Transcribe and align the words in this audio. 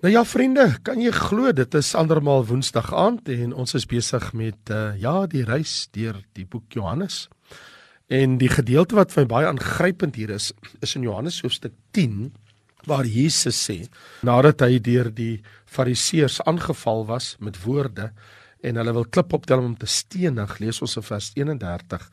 Nou 0.00 0.08
ja 0.08 0.22
vriende, 0.24 0.64
kan 0.80 0.96
jy 1.04 1.10
glo 1.12 1.50
dit 1.52 1.74
is 1.76 1.90
andermal 1.92 2.46
Woensdag 2.48 2.86
aand 2.96 3.26
en 3.34 3.50
ons 3.52 3.74
is 3.76 3.84
besig 3.84 4.30
met 4.32 4.70
uh, 4.72 4.94
ja, 4.96 5.26
die 5.28 5.42
reis 5.44 5.90
deur 5.92 6.16
die 6.38 6.46
boek 6.48 6.72
Johannes. 6.72 7.26
En 8.08 8.38
die 8.40 8.48
gedeelte 8.48 8.96
wat 8.96 9.12
vir 9.12 9.26
my 9.26 9.28
baie 9.28 9.50
aangrypend 9.50 10.16
hier 10.16 10.32
is, 10.32 10.54
is 10.80 10.96
in 10.96 11.04
Johannes 11.04 11.42
hoofstuk 11.44 11.74
10 11.92 12.30
waar 12.88 13.04
Jesus 13.04 13.60
sê 13.60 13.76
nadat 14.24 14.64
hy 14.64 14.78
deur 14.80 15.10
die 15.12 15.42
fariseërs 15.68 16.40
aangeval 16.48 17.04
was 17.10 17.34
met 17.44 17.60
woorde 17.66 18.08
en 18.64 18.80
hulle 18.80 18.96
wil 18.96 19.04
klip 19.04 19.36
optel 19.36 19.60
om 19.60 19.76
te 19.76 19.88
stenig, 19.88 20.56
lees 20.64 20.80
ons 20.80 20.96
in 20.96 21.04
vers 21.10 21.28
31 21.36 22.08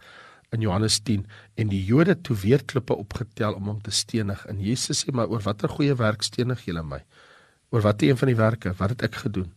in 0.58 0.68
Johannes 0.68 1.00
10 1.08 1.24
en 1.56 1.72
die 1.72 1.86
Jode 1.88 2.20
toe 2.20 2.36
weer 2.44 2.68
klippe 2.68 3.00
opgetel 3.00 3.56
om 3.56 3.72
hom 3.72 3.80
te 3.80 3.96
stenig 3.96 4.44
en 4.52 4.60
Jesus 4.60 5.06
sê 5.06 5.16
maar 5.16 5.32
oor 5.32 5.48
watter 5.48 5.72
goeie 5.72 5.96
werk 5.96 6.28
stenig 6.28 6.68
julle 6.68 6.84
my? 6.84 7.00
Oor 7.70 7.82
wat 7.82 8.02
een 8.02 8.18
van 8.18 8.28
die 8.28 8.40
werke, 8.40 8.74
wat 8.78 8.96
het 8.96 9.08
ek 9.10 9.16
gedoen? 9.24 9.52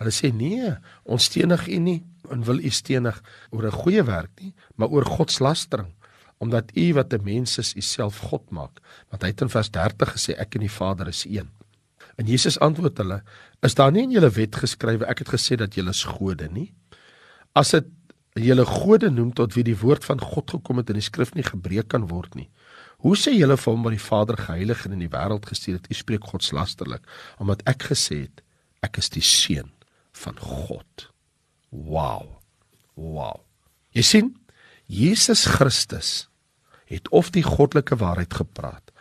Hulle 0.00 0.12
sê 0.14 0.32
nee, 0.34 0.72
ons 1.04 1.24
stenig 1.30 1.68
u 1.68 1.78
nie 1.78 2.00
en 2.32 2.44
wil 2.44 2.58
u 2.58 2.70
stenig 2.70 3.20
oor 3.50 3.66
'n 3.66 3.78
goeie 3.82 4.02
werk 4.02 4.30
nie, 4.40 4.54
maar 4.74 4.88
oor 4.88 5.04
godslastering, 5.04 5.92
omdat 6.38 6.76
u 6.76 6.92
wat 6.94 7.12
'n 7.12 7.24
mens 7.24 7.58
is, 7.58 7.76
u 7.76 7.80
self 7.80 8.18
God 8.18 8.50
maak. 8.50 8.80
Want 9.10 9.22
hy 9.22 9.28
het 9.28 9.40
in 9.40 9.48
vers 9.48 9.70
30 9.70 10.12
gesê 10.12 10.38
ek 10.38 10.54
en 10.54 10.60
die 10.60 10.70
Vader 10.70 11.08
is 11.08 11.24
een. 11.24 11.48
En 12.16 12.26
Jesus 12.26 12.58
antwoord 12.58 12.98
hulle: 12.98 13.22
Is 13.62 13.74
daar 13.74 13.92
nie 13.92 14.02
in 14.02 14.10
julle 14.10 14.30
wet 14.30 14.56
geskrywe 14.56 15.06
ek 15.06 15.18
het 15.18 15.28
gesê 15.28 15.56
dat 15.56 15.74
julle 15.74 15.90
is 15.90 16.04
gode 16.04 16.48
nie? 16.52 16.72
As 17.54 17.70
dit 17.70 17.86
julle 18.34 18.64
gode 18.66 19.10
noem 19.10 19.32
tot 19.32 19.54
wie 19.54 19.64
die 19.64 19.78
woord 19.78 20.04
van 20.04 20.20
God 20.20 20.50
gekom 20.50 20.80
het 20.82 20.90
in 20.90 20.98
die 20.98 21.06
skrif 21.06 21.34
nie 21.34 21.46
gebreek 21.46 21.88
kan 21.88 22.08
word 22.10 22.34
nie. 22.34 22.48
Hoe 23.04 23.16
sê 23.20 23.34
julle 23.36 23.56
vir 23.60 23.68
hom 23.68 23.82
wat 23.84 23.92
die 23.92 24.00
Vader 24.00 24.38
geheilig 24.40 24.86
en 24.86 24.96
in 24.96 25.02
die 25.04 25.12
wêreld 25.12 25.44
gestuur 25.44 25.76
het, 25.76 25.90
u 25.92 25.96
spreek 25.96 26.24
godslasterlik, 26.24 27.04
omdat 27.36 27.60
ek 27.68 27.90
gesê 27.90 28.24
het 28.24 28.40
ek 28.84 28.96
is 29.02 29.10
die 29.12 29.24
seun 29.24 29.68
van 30.24 30.38
God. 30.40 31.08
Wow. 31.68 32.40
Wow. 32.96 33.42
Jy 33.92 34.04
sien, 34.08 34.30
Jesus 34.88 35.44
Christus 35.44 36.28
het 36.88 37.08
of 37.12 37.30
die 37.34 37.44
goddelike 37.44 37.96
waarheid 38.00 38.34
gepraat 38.40 38.92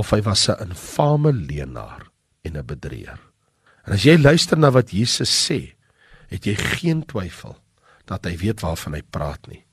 of 0.00 0.12
hy 0.12 0.22
was 0.24 0.48
'n 0.48 0.70
infame 0.72 1.32
leenaar 1.32 2.08
en 2.44 2.56
'n 2.56 2.66
bedrieger. 2.66 3.20
En 3.84 3.92
as 3.92 4.04
jy 4.04 4.16
luister 4.16 4.58
na 4.58 4.70
wat 4.70 4.90
Jesus 4.90 5.30
sê, 5.50 5.74
het 6.28 6.46
jy 6.46 6.54
geen 6.54 7.04
twyfel 7.04 7.56
dat 8.04 8.24
hy 8.24 8.36
weet 8.36 8.60
waarvan 8.60 8.94
hy 8.94 9.02
praat 9.02 9.46
nie. 9.48 9.64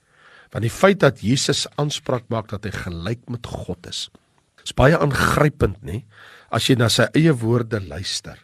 Want 0.50 0.66
die 0.66 0.74
feit 0.74 1.02
dat 1.04 1.22
Jesus 1.22 1.68
aanspraak 1.78 2.26
maak 2.34 2.50
dat 2.50 2.66
hy 2.66 2.74
gelyk 2.74 3.22
met 3.30 3.46
God 3.46 3.90
is, 3.90 4.08
is 4.66 4.74
baie 4.78 4.98
aangrypend, 4.98 5.78
nê? 5.86 6.04
As 6.54 6.68
jy 6.70 6.76
na 6.80 6.90
sy 6.92 7.06
eie 7.18 7.34
woorde 7.38 7.80
luister. 7.84 8.38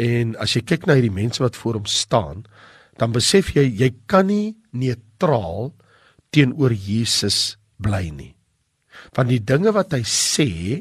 En 0.00 0.34
as 0.40 0.54
jy 0.56 0.62
kyk 0.64 0.86
na 0.86 0.96
hierdie 0.96 1.14
mense 1.14 1.42
wat 1.42 1.56
voor 1.58 1.80
hom 1.80 1.88
staan, 1.88 2.46
dan 2.98 3.12
besef 3.14 3.52
jy 3.56 3.66
jy 3.66 3.92
kan 4.10 4.28
nie 4.30 4.56
neutraal 4.72 5.72
teenoor 6.34 6.72
Jesus 6.74 7.56
bly 7.80 8.08
nie. 8.12 8.32
Want 9.14 9.30
die 9.30 9.42
dinge 9.42 9.72
wat 9.76 9.94
hy 9.94 10.02
sê, 10.08 10.80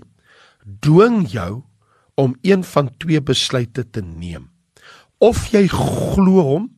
dwing 0.63 1.27
jou 1.31 1.63
om 2.17 2.33
een 2.43 2.63
van 2.65 2.89
twee 2.97 3.21
besluite 3.21 3.85
te 3.93 4.01
neem. 4.01 4.49
Of 5.21 5.47
jy 5.53 5.67
glo 5.71 6.43
hom 6.43 6.69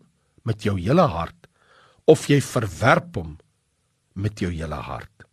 met 0.47 0.65
jou 0.65 0.75
hele 0.79 1.05
hart 1.11 1.47
of 2.09 2.25
jy 2.29 2.39
verwerp 2.43 3.17
hom 3.19 3.37
met 4.13 4.39
jou 4.39 4.51
hele 4.51 4.75
hart. 4.75 5.25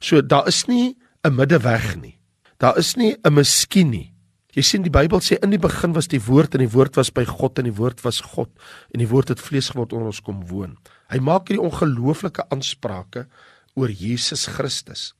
So 0.00 0.22
daar 0.22 0.46
is 0.46 0.64
nie 0.66 0.96
'n 1.24 1.34
middeweg 1.34 1.96
nie. 2.00 2.18
Daar 2.58 2.78
is 2.78 2.94
nie 2.96 3.16
'n 3.24 3.34
miskien 3.34 3.90
nie. 3.90 4.12
Jy 4.52 4.62
sien 4.62 4.82
die 4.82 4.92
Bybel 4.92 5.22
sê 5.24 5.38
in 5.42 5.50
die 5.50 5.58
begin 5.58 5.94
was 5.96 6.08
die 6.08 6.20
woord 6.20 6.54
en 6.54 6.60
die 6.60 6.72
woord 6.74 6.96
was 6.96 7.08
by 7.10 7.24
God 7.24 7.58
en 7.58 7.64
die 7.64 7.76
woord 7.78 8.02
was 8.04 8.20
God 8.20 8.50
en 8.92 9.00
die 9.00 9.08
woord 9.08 9.28
het 9.32 9.40
vlees 9.40 9.70
geword 9.72 9.92
onder 9.92 10.06
ons 10.12 10.20
kom 10.20 10.42
woon. 10.50 10.76
Hy 11.08 11.18
maak 11.24 11.48
hierdie 11.48 11.64
ongelooflike 11.64 12.44
aansprake 12.52 13.26
oor 13.74 13.88
Jesus 13.88 14.46
Christus. 14.46 15.14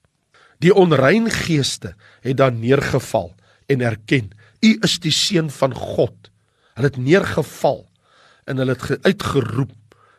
Die 0.61 0.75
onrein 0.75 1.31
geeste 1.33 1.95
het 2.21 2.37
dan 2.37 2.61
neergeval 2.61 3.33
en 3.73 3.81
erken: 3.81 4.31
U 4.61 4.77
is 4.85 4.99
die 5.01 5.15
seun 5.15 5.49
van 5.51 5.73
God. 5.75 6.29
Hulle 6.77 6.93
het 6.93 7.01
neergeval 7.01 7.87
en 8.45 8.61
hulle 8.61 8.77
het 8.77 9.07
uitgeroep: 9.09 9.73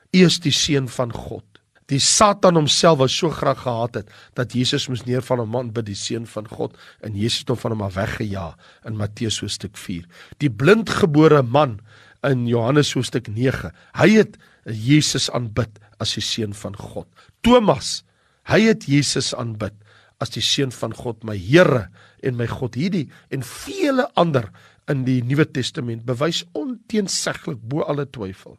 U 0.10 0.25
is 0.25 0.40
die 0.42 0.52
seun 0.52 0.90
van 0.90 1.14
God. 1.14 1.46
Die 1.92 2.00
Satan 2.00 2.56
homself 2.56 3.02
wou 3.02 3.10
so 3.12 3.30
graag 3.34 3.64
gehad 3.66 3.98
het 4.00 4.12
dat 4.40 4.54
Jesus 4.56 4.88
moes 4.88 5.04
neerval 5.08 5.44
en 5.44 5.52
man 5.52 5.72
bid 5.76 5.90
die 5.90 5.98
seun 6.00 6.28
van 6.30 6.48
God 6.48 6.78
en 7.04 7.18
Jesus 7.18 7.44
het 7.44 7.52
hom 7.54 7.60
van 7.60 7.76
hom 7.76 7.84
af 7.88 7.98
weggejaag 7.98 8.56
in 8.88 8.98
Matteus 9.00 9.42
hoofstuk 9.44 9.78
4. 9.78 10.06
Die 10.40 10.52
blindgebore 10.52 11.44
man 11.44 11.80
in 12.24 12.48
Johannes 12.48 12.94
hoofstuk 12.96 13.28
9. 13.28 13.74
Hy 14.00 14.10
het 14.16 14.40
Jesus 14.64 15.30
aanbid 15.34 15.80
as 16.00 16.16
die 16.16 16.24
seun 16.24 16.56
van 16.56 16.76
God. 16.80 17.08
Thomas, 17.44 18.02
hy 18.48 18.64
het 18.70 18.88
Jesus 18.88 19.34
aanbid 19.36 19.76
as 20.24 20.32
die 20.32 20.44
seun 20.44 20.72
van 20.72 20.94
God, 20.96 21.24
my 21.28 21.36
Here 21.36 21.90
en 22.24 22.38
my 22.40 22.48
God. 22.48 22.78
Hierdie 22.80 23.10
en 23.34 23.44
vele 23.44 24.08
ander 24.20 24.48
in 24.92 25.06
die 25.08 25.22
Nuwe 25.24 25.46
Testament 25.48 26.04
bewys 26.08 26.44
onteenseglik 26.58 27.62
bo 27.62 27.86
alle 27.88 28.06
twyfel 28.10 28.58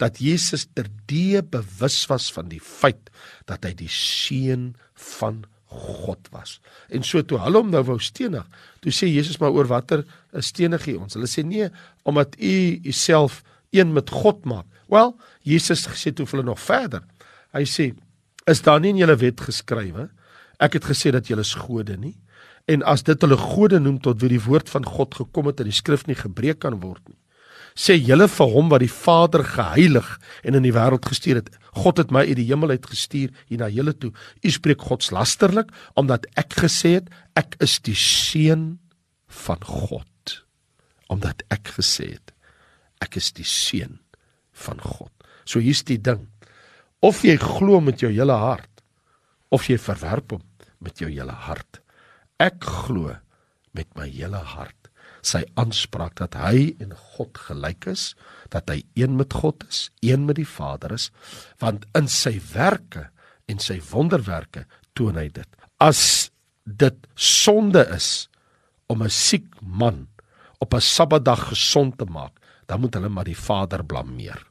dat 0.00 0.20
Jesus 0.20 0.66
terdee 0.76 1.40
bewus 1.42 2.02
was 2.10 2.28
van 2.34 2.50
die 2.52 2.60
feit 2.60 3.08
dat 3.48 3.64
hy 3.64 3.72
die 3.78 3.90
seun 3.92 4.72
van 5.16 5.42
God 5.72 6.26
was. 6.34 6.58
En 6.92 7.04
so 7.06 7.22
toe 7.24 7.38
hulle 7.40 7.62
hom 7.62 7.70
nou 7.72 7.80
wou 7.88 7.96
stenig, 8.04 8.44
toe 8.84 8.92
sê 8.92 9.08
Jesus 9.08 9.38
maar 9.40 9.56
oor 9.56 9.70
watter 9.70 10.04
stenig 10.44 10.84
hy 10.90 10.98
ons. 11.00 11.16
Hulle 11.16 11.30
sê 11.30 11.44
nee, 11.46 11.70
omdat 12.04 12.36
u 12.36 12.54
uself 12.92 13.40
een 13.72 13.94
met 13.96 14.12
God 14.12 14.44
maak. 14.44 14.68
Wel, 14.92 15.14
Jesus 15.48 15.86
sê 15.96 16.12
toe 16.12 16.28
hulle 16.28 16.44
nog 16.44 16.60
verder. 16.60 17.06
Hy 17.56 17.64
sê, 17.64 17.94
is 18.44 18.60
daar 18.60 18.82
nie 18.84 18.92
in 18.92 19.00
julle 19.00 19.16
wet 19.16 19.40
geskrywe 19.40 20.10
ek 20.62 20.78
het 20.78 20.86
gesê 20.86 21.12
dat 21.14 21.28
julle 21.30 21.44
is 21.44 21.56
gode 21.58 21.96
nie? 21.98 22.14
En 22.70 22.82
as 22.86 23.02
dit 23.02 23.20
hulle 23.20 23.36
gode 23.36 23.80
noem 23.80 23.98
tot 24.00 24.20
wie 24.22 24.36
die 24.36 24.44
woord 24.44 24.70
van 24.70 24.86
God 24.86 25.14
gekom 25.14 25.50
het 25.50 25.60
en 25.60 25.70
die 25.70 25.76
skrif 25.76 26.06
nie 26.06 26.18
gebreek 26.18 26.62
kan 26.62 26.78
word 26.80 27.02
nie 27.08 27.18
sê 27.78 27.96
julle 27.96 28.28
vir 28.28 28.52
hom 28.52 28.70
wat 28.72 28.82
die 28.84 28.92
Vader 28.92 29.44
geheilig 29.46 30.08
en 30.44 30.58
in 30.58 30.66
die 30.66 30.74
wêreld 30.74 31.06
gestuur 31.08 31.40
het. 31.40 31.50
God 31.72 32.02
het 32.02 32.12
my 32.12 32.24
uit 32.28 32.36
die 32.38 32.48
hemel 32.50 32.74
uit 32.74 32.86
gestuur 32.86 33.32
hier 33.48 33.60
na 33.60 33.68
julle 33.72 33.94
toe. 33.96 34.12
U 34.44 34.50
spreek 34.52 34.84
godslasterlik 34.84 35.72
omdat 35.98 36.26
ek 36.40 36.58
gesê 36.64 36.98
het 37.00 37.10
ek 37.38 37.56
is 37.64 37.78
die 37.84 37.96
seun 37.96 38.78
van 39.26 39.62
God. 39.64 40.08
Omdat 41.12 41.44
ek 41.52 41.74
gesê 41.78 42.14
het 42.16 42.34
ek 43.02 43.18
is 43.18 43.32
die 43.34 43.48
seun 43.48 43.98
van 44.52 44.78
God. 44.78 45.10
So 45.44 45.58
hier's 45.58 45.82
die 45.82 45.98
ding. 45.98 46.28
Of 47.02 47.24
jy 47.26 47.34
glo 47.40 47.80
met 47.82 48.04
jou 48.04 48.12
hele 48.12 48.36
hart 48.36 48.68
of 49.52 49.66
jy 49.68 49.76
verwerp 49.80 50.36
hom 50.36 50.44
met 50.82 51.00
jou 51.00 51.08
hele 51.10 51.34
hart. 51.46 51.81
Ek 52.42 52.64
glo 52.66 53.14
met 53.76 53.88
my 53.94 54.08
hele 54.10 54.40
hart 54.54 54.82
sy 55.22 55.44
aanspraak 55.58 56.16
dat 56.18 56.34
hy 56.34 56.72
en 56.82 56.92
God 57.14 57.38
gelyk 57.46 57.86
is, 57.92 58.12
dat 58.50 58.68
hy 58.70 58.82
een 58.98 59.14
met 59.16 59.34
God 59.38 59.62
is, 59.68 59.86
een 60.02 60.26
met 60.26 60.40
die 60.40 60.48
Vader 60.48 60.94
is, 60.96 61.10
want 61.62 61.86
in 61.98 62.10
sy 62.10 62.34
werke 62.52 63.06
en 63.50 63.62
sy 63.62 63.78
wonderwerke 63.92 64.66
toon 64.98 65.18
hy 65.20 65.28
dit. 65.32 65.48
As 65.78 66.30
dit 66.66 66.98
sonde 67.14 67.84
is 67.94 68.28
om 68.90 69.02
'n 69.02 69.10
siek 69.10 69.48
man 69.60 70.08
op 70.58 70.74
'n 70.74 70.80
Sabbatdag 70.80 71.54
gesond 71.54 71.98
te 71.98 72.04
maak, 72.04 72.38
dan 72.66 72.80
moet 72.80 72.94
hulle 72.94 73.08
maar 73.08 73.24
die 73.24 73.38
Vader 73.38 73.84
blameer. 73.84 74.46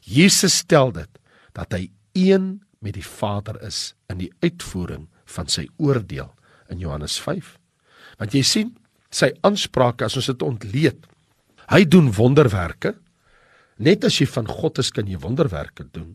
Jesus 0.00 0.56
stel 0.56 0.92
dit 0.92 1.18
dat 1.52 1.72
hy 1.72 1.90
een 2.12 2.62
met 2.80 2.94
die 2.94 3.04
Vader 3.04 3.62
is 3.62 3.94
in 4.08 4.18
die 4.18 4.32
uitvoering 4.40 5.08
van 5.24 5.46
sy 5.48 5.68
oordeel 5.76 6.32
in 6.70 6.80
Johannes 6.82 7.18
5. 7.20 7.56
Want 8.20 8.34
jy 8.36 8.42
sien, 8.46 8.74
sy 9.10 9.32
aansprake 9.46 10.06
as 10.06 10.16
ons 10.18 10.30
dit 10.30 10.42
ontleed. 10.46 11.06
Hy 11.70 11.84
doen 11.90 12.10
wonderwerke. 12.14 12.94
Net 13.80 14.04
as 14.06 14.18
jy 14.20 14.26
van 14.30 14.48
God 14.50 14.80
is 14.82 14.90
kan 14.94 15.08
jy 15.08 15.18
wonderwerke 15.20 15.86
doen. 15.90 16.14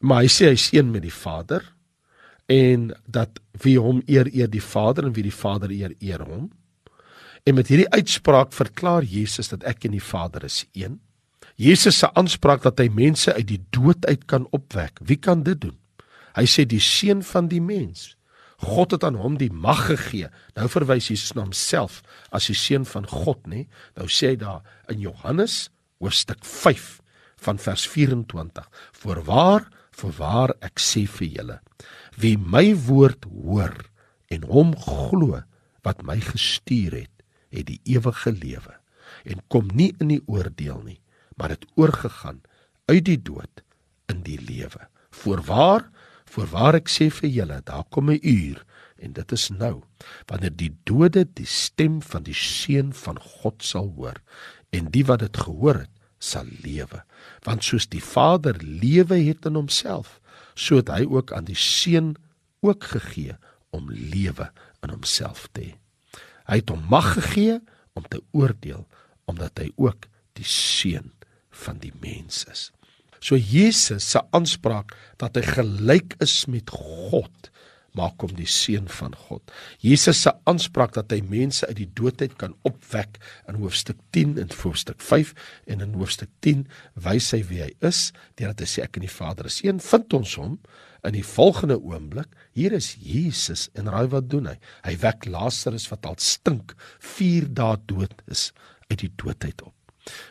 Maar 0.00 0.24
hy 0.24 0.30
sê 0.30 0.52
hy's 0.52 0.68
een 0.72 0.92
met 0.92 1.02
die 1.02 1.14
Vader 1.14 1.64
en 2.48 2.92
dat 3.04 3.40
wie 3.60 3.76
hom 3.82 4.00
eer 4.08 4.30
eer 4.32 4.48
die 4.48 4.62
Vader 4.64 5.08
en 5.08 5.16
wie 5.16 5.26
die 5.26 5.34
Vader 5.34 5.72
eer 5.74 5.92
eer 6.00 6.22
hom. 6.24 6.46
En 7.44 7.58
met 7.58 7.68
hierdie 7.68 7.90
uitspraak 7.92 8.54
verklaar 8.56 9.04
Jesus 9.04 9.50
dat 9.52 9.66
ek 9.68 9.84
en 9.88 9.96
die 9.96 10.04
Vader 10.04 10.46
is 10.48 10.62
een. 10.72 10.98
Jesus 11.58 11.98
se 11.98 12.08
aanspraak 12.14 12.62
dat 12.62 12.78
hy 12.78 12.86
mense 12.94 13.34
uit 13.34 13.48
die 13.48 13.60
dood 13.74 14.06
uit 14.06 14.24
kan 14.30 14.46
opwek. 14.54 15.00
Wie 15.02 15.18
kan 15.18 15.42
dit 15.42 15.60
doen? 15.60 15.74
Hy 16.38 16.46
sê 16.46 16.64
die 16.68 16.82
seun 16.82 17.24
van 17.26 17.48
die 17.50 17.60
mens. 17.60 18.14
God 18.58 18.90
het 18.96 19.04
aan 19.06 19.18
hom 19.20 19.36
die 19.38 19.52
mag 19.52 19.84
gegee. 19.86 20.28
Nou 20.58 20.66
verwys 20.70 21.10
Jesus 21.12 21.34
na 21.36 21.44
homself 21.44 22.00
as 22.34 22.48
die 22.50 22.56
seun 22.58 22.86
van 22.88 23.06
God, 23.06 23.44
nê? 23.46 23.66
Nou 23.98 24.08
sê 24.10 24.32
hy 24.32 24.40
daar 24.40 24.64
in 24.90 25.02
Johannes 25.04 25.68
hoofstuk 26.02 26.42
5 26.44 26.98
van 27.44 27.58
vers 27.58 27.86
24: 27.86 28.68
"Voorwaar, 28.92 29.68
voorwaar 29.90 30.54
ek 30.60 30.80
sê 30.80 31.06
vir 31.06 31.28
julle, 31.28 31.60
wie 32.16 32.36
my 32.38 32.74
woord 32.74 33.24
hoor 33.30 33.74
en 34.30 34.42
hom 34.42 34.74
glo 34.76 35.42
wat 35.86 36.02
my 36.02 36.18
gestuur 36.20 36.92
het, 36.92 37.14
het 37.50 37.66
die 37.66 37.80
ewige 37.84 38.32
lewe 38.32 38.74
en 39.24 39.40
kom 39.48 39.70
nie 39.72 39.94
in 40.00 40.08
die 40.08 40.22
oordeel 40.26 40.82
nie, 40.84 41.00
maar 41.36 41.54
het 41.54 41.64
oorgegaan 41.76 42.42
uit 42.88 43.04
die 43.04 43.20
dood 43.22 43.62
in 44.08 44.22
die 44.22 44.38
lewe. 44.40 44.88
Voorwaar, 45.10 45.88
voorwaar 46.32 46.78
ek 46.78 46.90
sê 46.92 47.08
vir 47.12 47.30
julle, 47.30 47.60
daar 47.64 47.84
kom 47.90 48.10
'n 48.10 48.20
uur 48.22 48.64
en 48.98 49.12
dit 49.12 49.32
is 49.32 49.48
nou 49.50 49.82
wanneer 50.26 50.54
die 50.56 50.72
dode 50.84 51.24
die 51.24 51.46
stem 51.46 52.00
van 52.02 52.22
die 52.26 52.36
seun 52.36 52.92
van 52.92 53.18
God 53.20 53.62
sal 53.62 53.92
hoor 53.96 54.18
en 54.70 54.90
die 54.94 55.04
wat 55.04 55.20
dit 55.20 55.36
gehoor 55.36 55.84
het 55.84 55.94
sal 56.18 56.46
lewe. 56.64 57.02
Want 57.46 57.64
soos 57.64 57.86
die 57.86 58.02
Vader 58.02 58.56
lewe 58.62 59.20
het 59.22 59.46
in 59.46 59.54
homself 59.54 60.20
so 60.54 60.76
het 60.76 60.88
hy 60.88 61.04
ook 61.06 61.32
aan 61.32 61.46
die 61.46 61.58
seun 61.58 62.16
ook 62.60 62.84
gegee 62.84 63.36
om 63.70 63.90
lewe 63.90 64.50
in 64.82 64.90
homself 64.90 65.48
te 65.52 65.60
hê. 65.60 65.74
Hy 66.48 66.56
het 66.56 66.70
hom 66.70 66.82
mag 66.90 67.14
gegee 67.14 67.60
om 67.94 68.04
te 68.08 68.22
oordeel 68.32 68.86
omdat 69.30 69.58
hy 69.58 69.70
ook 69.76 70.08
die 70.32 70.48
seun 70.48 71.12
van 71.50 71.78
die 71.78 71.92
mens 72.00 72.44
is 72.50 72.70
so 73.20 73.36
Jesus 73.36 74.10
se 74.12 74.22
aanspraak 74.36 74.94
dat 75.20 75.36
hy 75.36 75.44
gelyk 75.46 76.16
is 76.24 76.40
met 76.50 76.70
God 76.70 77.52
maak 77.98 78.22
hom 78.22 78.34
die 78.36 78.48
seun 78.48 78.88
van 78.92 79.14
God. 79.26 79.42
Jesus 79.82 80.22
se 80.24 80.32
aanspraak 80.48 80.94
dat 80.96 81.12
hy 81.14 81.20
mense 81.26 81.66
uit 81.68 81.78
die 81.80 81.90
doodheid 81.98 82.36
kan 82.40 82.54
opwek 82.68 83.18
in 83.50 83.58
hoofstuk 83.62 83.98
10 84.16 84.36
en 84.42 84.52
hoofstuk 84.60 85.00
5 85.02 85.32
en 85.72 85.84
in 85.84 85.96
hoofstuk 85.98 86.30
10 86.46 86.66
wys 87.08 87.30
hy 87.34 87.42
wie 87.48 87.62
hy 87.64 87.70
is, 87.86 88.08
deurdat 88.38 88.64
hy 88.64 88.70
sê 88.70 88.84
ek 88.86 89.00
en 89.00 89.06
die 89.08 89.12
Vader 89.12 89.48
is 89.50 89.62
een, 89.64 89.82
vind 89.82 90.18
ons 90.20 90.36
hom 90.40 90.58
in 91.06 91.14
die 91.14 91.24
volgende 91.26 91.78
oomblik. 91.78 92.30
Hier 92.58 92.74
is 92.76 92.92
Jesus 93.00 93.68
en 93.78 93.90
raai 93.90 94.08
wat 94.12 94.28
doen 94.30 94.50
hy? 94.50 94.58
Hy 94.86 94.94
wek 95.04 95.28
Lazarus 95.30 95.88
wat 95.92 96.06
al 96.10 96.18
stink 96.22 96.76
4 97.16 97.50
dae 97.54 97.80
dood 97.90 98.14
is 98.30 98.50
uit 98.90 99.00
die 99.04 99.12
doodheid 99.16 99.62
op. 99.64 99.77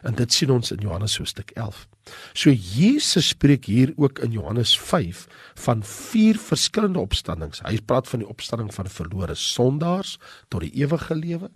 En 0.02 0.16
dit 0.16 0.34
sien 0.34 0.52
ons 0.52 0.72
in 0.72 0.82
Johannes 0.84 1.18
hoofstuk 1.18 1.52
11. 1.56 1.88
So 2.34 2.52
Jesus 2.52 3.28
spreek 3.28 3.66
hier 3.66 3.94
ook 3.96 4.20
in 4.24 4.32
Johannes 4.32 4.80
5 4.80 5.26
van 5.56 5.84
vier 5.84 6.40
verskillende 6.40 7.00
opstandings. 7.00 7.62
Hy 7.66 7.80
praat 7.86 8.08
van 8.08 8.24
die 8.24 8.30
opstanding 8.30 8.74
van 8.74 8.90
verlore 8.92 9.36
sondaars 9.36 10.18
tot 10.48 10.64
die 10.64 10.72
ewige 10.84 11.16
lewe. 11.16 11.52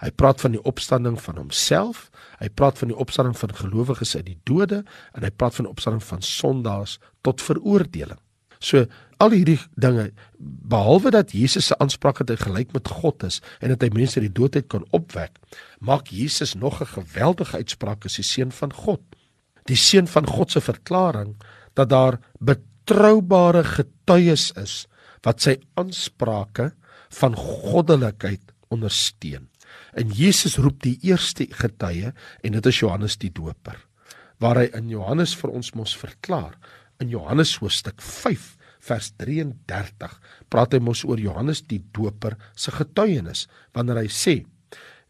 Hy 0.00 0.10
praat 0.10 0.40
van 0.44 0.54
die 0.54 0.62
opstanding 0.62 1.18
van 1.22 1.40
homself. 1.42 2.06
Hy 2.38 2.48
praat 2.48 2.78
van 2.78 2.92
die 2.92 2.98
opstanding 2.98 3.38
van 3.38 3.54
gelowiges 3.54 4.16
uit 4.16 4.26
die 4.28 4.38
dode 4.44 4.84
en 5.12 5.26
hy 5.26 5.32
praat 5.34 5.58
van 5.58 5.68
die 5.68 5.74
opstanding 5.74 6.04
van 6.04 6.22
sondaars 6.22 6.98
tot 7.26 7.42
veroordeling. 7.42 8.20
So 8.58 8.86
al 9.22 9.32
hierdie 9.32 9.58
dinge 9.80 10.10
behalwe 10.38 11.10
dat 11.14 11.32
Jesus 11.32 11.70
se 11.70 11.78
aanspraak 11.80 12.20
het 12.22 12.32
hy 12.34 12.36
gelyk 12.40 12.74
met 12.76 12.88
God 12.88 13.24
is 13.26 13.40
en 13.60 13.72
dat 13.72 13.84
hy 13.84 13.90
mense 13.94 14.20
uit 14.20 14.28
die 14.28 14.38
doodheid 14.40 14.68
kan 14.72 14.84
opwek, 14.96 15.38
maak 15.80 16.12
Jesus 16.12 16.54
nog 16.54 16.80
'n 16.80 16.92
geweldige 16.92 17.56
uitspraak 17.56 18.04
as 18.04 18.16
die 18.16 18.24
seun 18.24 18.52
van 18.52 18.72
God. 18.72 19.00
Die 19.66 19.76
seun 19.76 20.06
van 20.06 20.26
God 20.26 20.50
se 20.50 20.60
verklaring 20.60 21.36
dat 21.74 21.88
daar 21.88 22.20
betroubare 22.38 23.64
getuies 23.64 24.52
is 24.56 24.86
wat 25.22 25.40
sy 25.40 25.58
aansprake 25.74 26.72
van 27.08 27.34
goddelikheid 27.36 28.52
ondersteun. 28.68 29.48
En 29.94 30.10
Jesus 30.10 30.56
roep 30.56 30.82
die 30.82 30.98
eerste 31.02 31.46
getuie 31.50 32.12
en 32.42 32.52
dit 32.52 32.66
is 32.66 32.78
Johannes 32.78 33.16
die 33.16 33.30
Doper 33.30 33.86
waar 34.38 34.60
hy 34.60 34.68
in 34.76 34.90
Johannes 34.92 35.34
vir 35.36 35.50
ons 35.50 35.72
mos 35.72 35.96
verklaar 35.96 36.56
in 37.00 37.08
Johannes 37.08 37.56
hoofstuk 37.60 38.02
5 38.02 38.55
vers 38.86 39.10
33 39.20 40.16
praat 40.52 40.76
hy 40.76 40.80
mos 40.82 41.04
oor 41.04 41.20
Johannes 41.20 41.62
die 41.66 41.82
Doper 41.96 42.36
se 42.54 42.74
getuienis 42.74 43.46
wanneer 43.76 44.04
hy 44.04 44.10
sê 44.12 44.36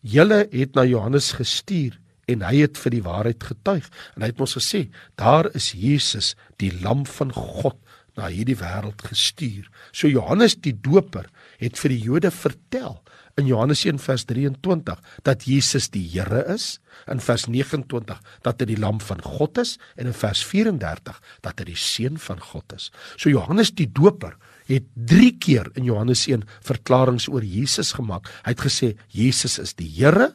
julle 0.07 0.45
het 0.53 0.77
na 0.77 0.85
Johannes 0.87 1.33
gestuur 1.39 1.97
en 2.31 2.43
hy 2.43 2.63
het 2.65 2.79
vir 2.83 2.97
die 2.97 3.05
waarheid 3.07 3.45
getuig. 3.49 3.87
En 4.15 4.25
hy 4.25 4.31
het 4.33 4.41
mos 4.43 4.57
gesê 4.59 4.87
daar 5.21 5.49
is 5.55 5.73
Jesus 5.79 6.35
die 6.63 6.73
lam 6.83 7.05
van 7.07 7.33
God 7.35 7.79
na 8.17 8.31
hierdie 8.33 8.57
wêreld 8.59 9.05
gestuur. 9.05 9.69
So 9.93 10.09
Johannes 10.09 10.57
die 10.65 10.75
Doper 10.75 11.29
het 11.61 11.79
vir 11.81 11.95
die 11.95 12.03
Jode 12.03 12.33
vertel 12.35 12.99
in 13.37 13.47
Johannes 13.51 13.85
1 13.85 14.01
vers 14.01 14.25
23 14.25 15.01
dat 15.27 15.45
Jesus 15.45 15.91
die 15.93 16.05
Here 16.09 16.43
is, 16.53 16.79
in 17.11 17.21
vers 17.21 17.45
29 17.51 18.21
dat 18.47 18.63
hy 18.63 18.69
die 18.73 18.81
lam 18.81 18.99
van 19.05 19.21
God 19.23 19.61
is 19.61 19.77
en 20.01 20.09
in 20.09 20.17
vers 20.17 20.41
34 20.49 21.21
dat 21.45 21.61
hy 21.61 21.69
die 21.69 21.79
seun 21.79 22.17
van 22.21 22.41
God 22.41 22.73
is. 22.77 22.89
So 23.21 23.31
Johannes 23.31 23.75
die 23.77 23.89
Doper 23.93 24.39
het 24.71 24.89
3 25.13 25.31
keer 25.43 25.71
in 25.77 25.87
Johannes 25.87 26.25
1 26.27 26.47
verklaringe 26.65 27.29
oor 27.31 27.45
Jesus 27.45 27.93
gemaak. 27.99 28.31
Hy 28.47 28.57
het 28.57 28.65
gesê 28.65 28.95
Jesus 29.13 29.61
is 29.63 29.77
die 29.79 29.91
Here, 29.99 30.33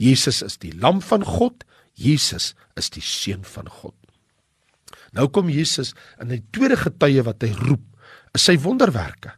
Jesus 0.00 0.40
is 0.42 0.56
die 0.62 0.72
lam 0.72 1.04
van 1.04 1.26
God, 1.26 1.66
Jesus 2.00 2.54
is 2.80 2.88
die 2.94 3.04
seun 3.04 3.44
van 3.44 3.68
God. 3.68 3.94
Nou 5.12 5.28
kom 5.28 5.50
Jesus 5.52 5.92
in 6.22 6.32
die 6.32 6.42
tweede 6.54 6.78
getuie 6.80 7.22
wat 7.26 7.44
hy 7.44 7.52
roep, 7.58 7.84
is 8.34 8.46
sy 8.46 8.56
wonderwerke. 8.62 9.34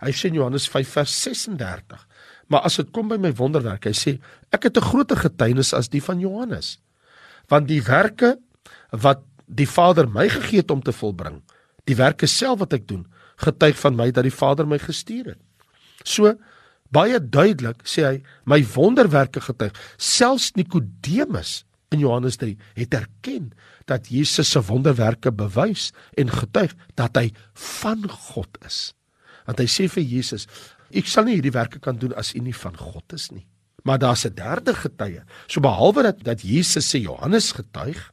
Hy 0.00 0.12
sê 0.14 0.30
in 0.30 0.38
Johannes 0.38 0.68
5 0.70 0.92
vers 0.98 1.12
36 1.26 2.04
Maar 2.46 2.66
as 2.68 2.76
dit 2.76 2.90
kom 2.94 3.08
by 3.10 3.18
my 3.20 3.32
wonderwerk, 3.38 3.88
hy 3.88 3.94
sê 3.96 4.18
ek 4.54 4.68
het 4.68 4.76
'n 4.76 4.88
groter 4.90 5.16
getuienis 5.16 5.72
as 5.74 5.88
die 5.88 6.02
van 6.02 6.20
Johannes. 6.20 6.78
Want 7.48 7.68
die 7.68 7.82
werke 7.82 8.38
wat 8.90 9.22
die 9.46 9.68
Vader 9.68 10.08
my 10.08 10.28
gegee 10.28 10.60
het 10.60 10.70
om 10.70 10.82
te 10.82 10.92
volbring, 10.92 11.42
die 11.84 11.96
werke 11.96 12.26
self 12.26 12.58
wat 12.58 12.72
ek 12.72 12.86
doen, 12.88 13.06
getuig 13.36 13.78
van 13.78 13.96
my 13.96 14.10
dat 14.10 14.24
die 14.24 14.34
Vader 14.34 14.66
my 14.66 14.78
gestuur 14.78 15.24
het. 15.24 15.40
So 16.04 16.34
baie 16.90 17.18
duidelik 17.20 17.82
sê 17.84 18.04
hy 18.04 18.22
my 18.44 18.62
wonderwerke 18.74 19.40
getuig. 19.40 19.74
Selfs 19.98 20.52
Nikodemus 20.54 21.64
in 21.90 21.98
Johannes 21.98 22.36
3 22.36 22.56
het 22.74 22.94
erken 22.94 23.52
dat 23.86 24.08
Jesus 24.10 24.50
se 24.50 24.62
wonderwerke 24.62 25.32
bewys 25.32 25.92
en 26.18 26.30
getuig 26.30 26.74
dat 26.94 27.16
hy 27.16 27.30
van 27.54 28.08
God 28.10 28.48
is. 28.66 28.94
Want 29.46 29.62
hy 29.62 29.68
sê 29.70 29.86
vir 29.90 30.02
Jesus, 30.02 30.48
Ek 30.96 31.08
sal 31.10 31.26
nie 31.28 31.36
hierdie 31.36 31.54
werke 31.54 31.80
kan 31.82 31.98
doen 32.00 32.14
as 32.16 32.32
u 32.34 32.40
nie 32.40 32.56
van 32.56 32.76
God 32.76 33.12
is 33.16 33.28
nie. 33.34 33.44
Maar 33.84 33.98
daar's 33.98 34.24
'n 34.24 34.34
derde 34.34 34.74
getuie. 34.74 35.22
So 35.46 35.60
behalwe 35.60 36.02
dat 36.02 36.24
dat 36.24 36.42
Jesus 36.42 36.94
sê 36.94 36.98
Johannes 37.00 37.52
getuig 37.52 38.12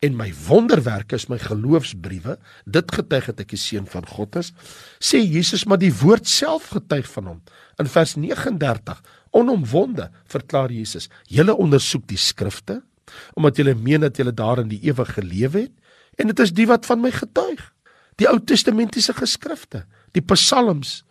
en 0.00 0.16
my 0.16 0.32
wonderwerke 0.48 1.14
is 1.14 1.28
my 1.30 1.38
geloofsbriewe, 1.38 2.38
dit 2.64 2.94
getuig 2.94 3.26
dat 3.26 3.40
ek 3.40 3.48
die 3.48 3.58
seun 3.58 3.86
van 3.86 4.06
God 4.06 4.36
is, 4.36 4.52
sê 4.98 5.20
Jesus 5.22 5.64
maar 5.64 5.78
die 5.78 5.94
woord 5.94 6.26
self 6.28 6.72
getuig 6.74 7.06
van 7.12 7.26
hom. 7.26 7.42
In 7.78 7.86
vers 7.86 8.16
39, 8.16 9.02
onomwonde 9.30 10.10
verklaar 10.24 10.72
Jesus: 10.72 11.08
"Julle 11.26 11.54
ondersoek 11.54 12.06
die 12.08 12.18
skrifte 12.18 12.82
omdat 13.34 13.56
julle 13.56 13.74
meen 13.74 14.00
dat 14.00 14.16
julle 14.16 14.32
daarin 14.32 14.68
die 14.68 14.80
ewige 14.82 15.22
lewe 15.22 15.58
het 15.60 15.72
en 16.16 16.26
dit 16.26 16.38
is 16.40 16.52
die 16.52 16.66
wat 16.66 16.86
van 16.86 17.00
my 17.00 17.10
getuig." 17.10 17.72
Die 18.16 18.28
Ou 18.28 18.38
Testamentiese 18.44 19.12
geskrifte, 19.12 19.86
die 20.12 20.22
psalms, 20.22 21.04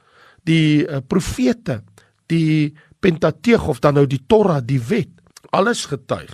die 0.47 0.85
uh, 0.85 1.01
profete, 1.01 1.81
die 2.27 2.73
Pentateeg 3.01 3.67
of 3.67 3.81
dan 3.81 3.97
nou 3.97 4.05
die 4.09 4.21
Torah, 4.27 4.61
die 4.61 4.79
wet, 4.79 5.11
alles 5.51 5.85
getuig. 5.89 6.31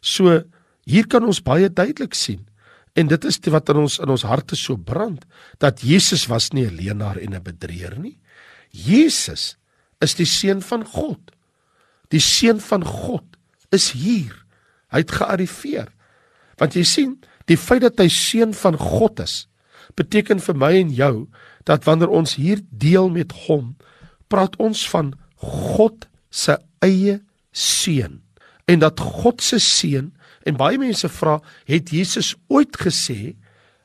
So 0.00 0.42
hier 0.86 1.06
kan 1.10 1.24
ons 1.26 1.42
baie 1.42 1.70
duidelik 1.70 2.14
sien 2.14 2.44
en 2.96 3.10
dit 3.10 3.24
is 3.28 3.38
wat 3.52 3.68
in 3.72 3.82
ons 3.82 3.98
in 4.00 4.12
ons 4.12 4.24
harte 4.24 4.56
so 4.56 4.76
brand 4.76 5.24
dat 5.60 5.82
Jesus 5.84 6.26
was 6.28 6.52
nie 6.52 6.66
'n 6.66 6.76
leenaar 6.76 7.18
en 7.18 7.34
'n 7.34 7.42
bedrieger 7.42 7.98
nie. 7.98 8.18
Jesus 8.70 9.56
is 10.00 10.14
die 10.14 10.26
seun 10.26 10.62
van 10.62 10.84
God. 10.84 11.32
Die 12.08 12.20
seun 12.20 12.60
van 12.60 12.84
God 12.84 13.24
is 13.72 13.90
hier. 13.90 14.44
Hy 14.92 14.98
het 14.98 15.10
gearriveer. 15.10 15.88
Want 16.56 16.74
jy 16.74 16.84
sien, 16.84 17.16
die 17.46 17.56
feit 17.56 17.82
dat 17.82 17.98
hy 17.98 18.08
seun 18.08 18.54
van 18.54 18.78
God 18.78 19.20
is, 19.20 19.48
beteken 19.96 20.40
vir 20.40 20.56
my 20.56 20.72
en 20.80 20.90
jou 20.90 21.26
dat 21.66 21.84
wanneer 21.84 22.12
ons 22.14 22.36
hier 22.38 22.62
deel 22.70 23.10
met 23.10 23.32
hom, 23.46 23.74
praat 24.30 24.56
ons 24.62 24.84
van 24.90 25.12
God 25.42 26.06
se 26.30 26.56
eie 26.84 27.18
seun 27.50 28.20
en 28.66 28.82
dat 28.82 29.00
God 29.00 29.42
se 29.42 29.58
seun 29.62 30.12
en 30.46 30.58
baie 30.58 30.78
mense 30.78 31.08
vra, 31.10 31.40
het 31.66 31.90
Jesus 31.94 32.34
ooit 32.50 32.78
gesê 32.78 33.34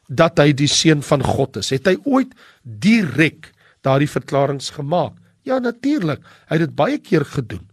dat 0.09 0.39
hy 0.41 0.51
die 0.57 0.69
seun 0.69 1.01
van 1.05 1.23
God 1.25 1.61
is? 1.61 1.71
Het 1.73 1.89
hy 1.89 1.95
ooit 2.05 2.33
direk 2.61 3.51
daardie 3.85 4.09
verklaringe 4.09 4.73
gemaak? 4.75 5.17
Ja, 5.47 5.57
natuurlik. 5.57 6.21
Hy 6.49 6.59
het 6.59 6.67
dit 6.67 6.75
baie 6.77 6.99
keer 7.01 7.25
gedoen. 7.25 7.63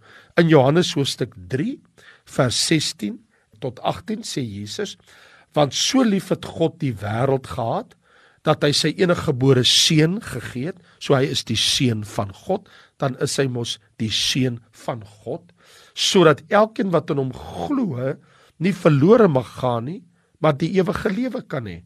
In 0.41 0.49
Johannes 0.49 0.95
hoofstuk 0.97 1.35
3 1.53 1.77
vers 2.29 2.61
16 2.69 3.19
tot 3.61 3.81
18 3.81 4.23
sê 4.25 4.45
Jesus: 4.45 4.97
"Want 5.53 5.75
so 5.75 6.03
lief 6.03 6.29
het 6.29 6.45
God 6.45 6.79
die 6.81 6.95
wêreld 6.95 7.47
gehad 7.47 7.97
dat 8.49 8.65
hy 8.65 8.73
sy 8.73 8.95
eniggebore 8.97 9.65
seun 9.67 10.19
gegee 10.25 10.71
het, 10.71 10.79
so 11.03 11.17
hy 11.17 11.29
is 11.29 11.45
die 11.49 11.59
seun 11.59 12.05
van 12.09 12.33
God, 12.33 12.69
dan 13.01 13.19
is 13.25 13.37
hy 13.41 13.47
mos 13.53 13.77
die 14.01 14.11
seun 14.15 14.59
van 14.87 15.03
God, 15.05 15.45
sodat 15.99 16.41
elkeen 16.49 16.93
wat 16.95 17.13
in 17.13 17.21
hom 17.21 17.35
glo, 17.37 18.15
nie 18.59 18.75
verlore 18.75 19.29
mag 19.31 19.51
gaan 19.61 19.89
nie, 19.91 20.01
maar 20.43 20.57
die 20.57 20.71
ewige 20.79 21.11
lewe 21.13 21.43
kan 21.51 21.69
hê. 21.69 21.83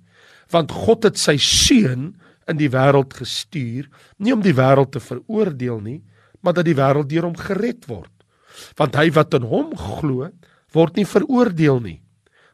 Want 0.52 0.72
God 0.84 1.08
het 1.08 1.18
sy 1.20 1.38
seun 1.40 2.12
in 2.50 2.58
die 2.60 2.70
wêreld 2.72 3.16
gestuur, 3.16 3.88
nie 4.22 4.34
om 4.34 4.42
die 4.44 4.56
wêreld 4.56 4.92
te 4.94 5.02
veroordeel 5.02 5.80
nie, 5.82 6.00
maar 6.42 6.56
dat 6.58 6.66
die 6.68 6.76
wêreld 6.78 7.10
deur 7.10 7.26
hom 7.30 7.38
gered 7.38 7.86
word. 7.90 8.12
Want 8.78 8.96
hy 9.00 9.08
wat 9.16 9.34
in 9.38 9.46
hom 9.48 9.72
glo, 9.78 10.28
word 10.76 10.98
nie 10.98 11.08
veroordeel 11.08 11.80
nie. 11.82 11.98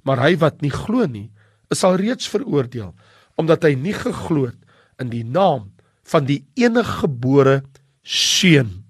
Maar 0.07 0.23
hy 0.29 0.35
wat 0.41 0.63
nie 0.63 0.73
glo 0.73 1.07
nie, 1.11 1.29
is 1.73 1.85
al 1.85 1.99
reeds 2.01 2.29
veroordeel 2.31 2.95
omdat 3.39 3.65
hy 3.67 3.75
nie 3.79 3.95
geglo 3.97 4.49
het 4.51 4.59
in 5.03 5.13
die 5.13 5.25
naam 5.25 5.71
van 6.09 6.27
die 6.29 6.43
enige 6.59 7.05
gebore 7.05 7.61
seun 8.03 8.83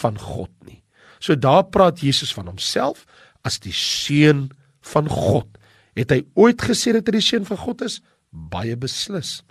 van 0.00 0.18
God 0.18 0.52
nie. 0.66 0.80
So 1.20 1.36
daar 1.38 1.64
praat 1.72 2.02
Jesus 2.02 2.34
van 2.34 2.48
homself 2.50 3.04
as 3.44 3.60
die 3.62 3.74
seun 3.76 4.48
van 4.84 5.08
God. 5.08 5.48
Het 5.94 6.10
hy 6.10 6.20
ooit 6.34 6.64
gesê 6.64 6.92
dat 6.96 7.06
hy 7.08 7.18
die 7.20 7.24
seun 7.24 7.46
van 7.48 7.60
God 7.60 7.84
is? 7.86 8.00
Baie 8.30 8.76
beslis. 8.76 9.42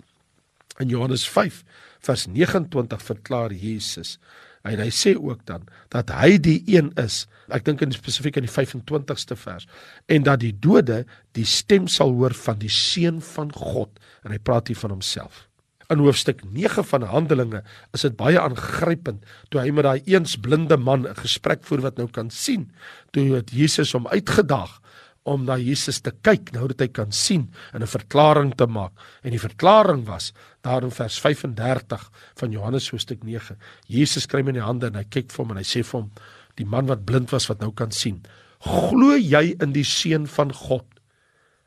In 0.82 0.90
Johannes 0.90 1.24
5 1.30 1.62
vers 2.04 2.26
29 2.28 3.02
verklaar 3.02 3.54
Jesus 3.54 4.18
en 4.64 4.80
hy 4.80 4.90
sê 4.94 5.14
ook 5.16 5.44
dan 5.48 5.66
dat 5.92 6.10
hy 6.14 6.36
die 6.40 6.60
een 6.70 6.90
is. 7.00 7.24
Ek 7.52 7.66
dink 7.66 7.82
in 7.84 7.92
spesifiek 7.92 8.38
in 8.40 8.46
die 8.46 8.52
25ste 8.52 9.36
vers 9.36 9.66
en 10.08 10.24
dat 10.26 10.40
die 10.40 10.54
dode 10.56 11.02
die 11.36 11.46
stem 11.48 11.88
sal 11.90 12.14
hoor 12.16 12.34
van 12.44 12.60
die 12.62 12.72
seun 12.72 13.20
van 13.34 13.52
God 13.52 14.00
en 14.24 14.32
hy 14.32 14.40
praat 14.40 14.72
hier 14.72 14.80
van 14.80 14.96
homself. 14.96 15.44
In 15.92 16.00
hoofstuk 16.00 16.40
9 16.48 16.84
van 16.88 17.04
Handelinge 17.10 17.60
is 17.92 18.06
dit 18.06 18.16
baie 18.16 18.40
aangrypend 18.40 19.26
toe 19.52 19.60
hy 19.60 19.74
met 19.74 19.84
daai 19.84 20.00
eens 20.08 20.38
blinde 20.40 20.80
man 20.80 21.04
'n 21.04 21.20
gesprek 21.20 21.64
voer 21.68 21.84
wat 21.84 22.00
nou 22.00 22.08
kan 22.08 22.30
sien. 22.30 22.72
Toe 23.12 23.36
het 23.36 23.52
Jesus 23.52 23.92
hom 23.92 24.08
uitgedaag 24.08 24.80
om 25.24 25.44
na 25.44 25.56
Jesus 25.56 26.02
te 26.04 26.12
kyk 26.24 26.52
nou 26.52 26.66
dat 26.72 26.84
hy 26.84 26.88
kan 26.92 27.12
sien 27.12 27.48
en 27.72 27.82
'n 27.82 27.88
verklaring 27.88 28.54
te 28.54 28.66
maak. 28.66 28.92
En 29.22 29.30
die 29.30 29.40
verklaring 29.40 30.04
was 30.04 30.32
daar 30.62 30.84
in 30.84 30.90
vers 30.90 31.18
35 31.20 32.10
van 32.34 32.50
Johannes 32.50 32.90
hoofstuk 32.90 33.24
9. 33.24 33.56
Jesus 33.86 34.26
kry 34.26 34.40
hom 34.40 34.48
in 34.48 34.60
die 34.60 34.68
hande 34.68 34.86
en 34.86 34.94
hy 34.94 35.04
kyk 35.04 35.32
vir 35.32 35.44
hom 35.44 35.50
en 35.50 35.56
hy 35.56 35.64
sê 35.64 35.82
vir 35.82 36.00
hom 36.00 36.10
die 36.56 36.66
man 36.66 36.86
wat 36.86 37.04
blind 37.04 37.30
was 37.30 37.48
wat 37.48 37.60
nou 37.60 37.72
kan 37.72 37.90
sien. 37.90 38.22
Glo 38.60 39.16
jy 39.16 39.56
in 39.60 39.72
die 39.72 39.84
seun 39.84 40.26
van 40.26 40.52
God? 40.52 40.86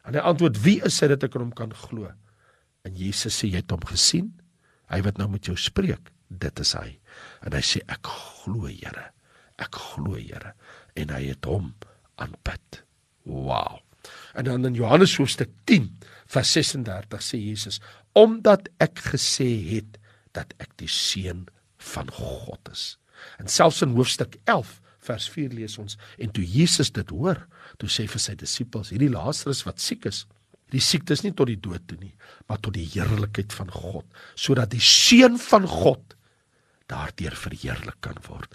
En 0.05 0.13
hy 0.13 0.19
antwoord: 0.19 0.63
Wie 0.63 0.81
is 0.85 0.99
hy 1.01 1.07
dat 1.07 1.23
ek 1.23 1.33
hom 1.33 1.51
kan 1.51 1.73
glo? 1.73 2.11
En 2.85 2.95
Jesus 2.95 3.35
sê 3.35 3.49
jy 3.51 3.61
het 3.61 3.71
hom 3.71 3.83
gesien? 3.85 4.31
Hy 4.87 5.01
wat 5.01 5.17
nou 5.17 5.27
met 5.27 5.45
jou 5.45 5.57
spreek, 5.59 6.11
dit 6.29 6.59
is 6.59 6.73
hy. 6.73 6.99
En 7.43 7.53
hy 7.53 7.61
sê 7.61 7.81
ek 7.91 8.07
glo 8.07 8.67
Here. 8.67 9.11
Ek 9.59 9.75
glo 9.75 10.15
Here 10.15 10.53
en 10.95 11.09
hy 11.09 11.27
het 11.27 11.45
hom 11.45 11.73
aanbid. 12.17 12.86
Wow. 13.27 13.79
En 14.37 14.47
dan 14.47 14.65
in 14.65 14.77
Johannes 14.77 15.17
hoofstuk 15.19 15.51
10 15.69 15.89
vers 16.31 16.51
36 16.55 17.23
sê 17.23 17.39
Jesus 17.41 17.81
omdat 18.17 18.69
ek 18.81 19.03
gesê 19.13 19.49
het 19.75 19.99
dat 20.33 20.53
ek 20.63 20.71
die 20.81 20.89
seun 20.89 21.45
van 21.93 22.09
God 22.13 22.71
is. 22.71 22.95
En 23.37 23.49
selfs 23.51 23.83
in 23.85 23.93
hoofstuk 23.97 24.39
11 24.49 24.79
vers 25.07 25.27
4 25.29 25.53
lees 25.53 25.77
ons 25.77 25.99
en 26.17 26.31
toe 26.33 26.45
Jesus 26.45 26.89
dit 26.95 27.13
hoor, 27.13 27.43
toe 27.77 27.89
sê 27.91 28.07
vir 28.09 28.23
sy 28.23 28.33
disippels 28.39 28.89
hierdie 28.93 29.11
Lazarus 29.13 29.63
wat 29.67 29.83
siek 29.83 30.07
is, 30.09 30.25
Die 30.73 30.83
siekte 30.83 31.15
is 31.15 31.23
nie 31.23 31.31
tot 31.31 31.47
die 31.47 31.59
dood 31.63 31.85
toe 31.87 31.97
nie, 32.01 32.13
maar 32.47 32.59
tot 32.59 32.75
die 32.75 32.87
heerlikheid 32.91 33.53
van 33.55 33.69
God, 33.71 34.03
sodat 34.35 34.73
die 34.73 34.83
seun 34.83 35.37
van 35.39 35.67
God 35.67 36.16
daardeur 36.91 37.35
verheerlik 37.35 37.97
kan 38.05 38.17
word. 38.27 38.53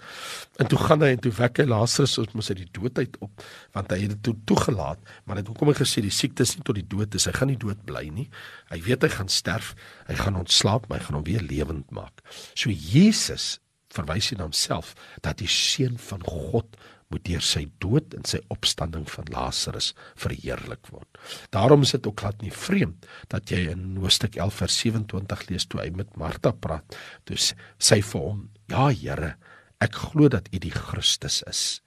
En 0.61 0.69
toe 0.71 0.79
gaan 0.81 1.05
hy 1.05 1.13
en 1.15 1.21
toe 1.23 1.33
wek 1.37 1.61
hy 1.61 1.67
Lazarus 1.69 2.17
ons 2.21 2.35
mos 2.37 2.49
uit 2.51 2.63
die 2.63 2.71
dood 2.75 2.97
uit 2.97 3.17
op, 3.25 3.43
want 3.77 3.93
hy 3.93 3.99
het 4.03 4.15
dit 4.15 4.23
toe 4.29 4.35
toegelaat, 4.49 5.01
maar 5.23 5.37
hy 5.37 5.43
het 5.43 5.51
hoekom 5.51 5.73
hy 5.73 5.77
gesê 5.77 6.03
die 6.05 6.13
siekte 6.13 6.45
is 6.47 6.55
nie 6.57 6.65
tot 6.65 6.79
die 6.79 6.87
dood 6.95 7.13
is, 7.17 7.27
hy 7.29 7.35
gaan 7.37 7.51
nie 7.53 7.59
dood 7.61 7.83
bly 7.87 8.07
nie. 8.13 8.29
Hy 8.71 8.81
weet 8.87 9.05
hy 9.05 9.11
gaan 9.13 9.29
sterf, 9.31 9.73
hy 10.09 10.17
gaan 10.19 10.39
ontslaap, 10.39 10.89
maar 10.89 11.01
hy 11.01 11.09
gaan 11.09 11.19
hom 11.21 11.27
weer 11.29 11.45
lewend 11.45 11.93
maak. 11.93 12.25
So 12.57 12.73
Jesus 12.73 13.57
verwys 13.93 14.31
hy 14.31 14.39
na 14.39 14.47
homself 14.47 14.95
dat 15.21 15.37
die 15.41 15.51
seun 15.51 15.99
van 16.01 16.25
God 16.25 16.77
moet 17.13 17.23
deur 17.27 17.43
sy 17.45 17.67
dood 17.83 18.15
en 18.17 18.25
sy 18.25 18.39
opstanding 18.53 19.05
van 19.11 19.29
Lazarus 19.33 19.91
verheerlik 20.19 20.89
word. 20.89 21.19
Daarom 21.53 21.85
is 21.85 21.93
dit 21.93 22.07
ook 22.09 22.23
glad 22.23 22.41
nie 22.41 22.53
vreemd 22.53 23.05
dat 23.33 23.53
jy 23.53 23.67
in 23.75 23.99
Hoofstuk 24.01 24.39
11 24.41 24.61
vers 24.63 24.77
27 24.81 25.45
lees 25.51 25.67
toe 25.69 25.83
hy 25.83 25.89
met 25.93 26.17
Martha 26.19 26.53
praat. 26.65 26.97
Toe 27.29 27.37
sê 27.37 28.01
vir 28.01 28.25
hom: 28.25 28.47
"Ja 28.71 28.89
Here, 28.89 29.35
ek 29.79 29.99
glo 30.09 30.29
dat 30.29 30.49
U 30.53 30.59
die 30.59 30.73
Christus 30.73 31.43
is, 31.49 31.81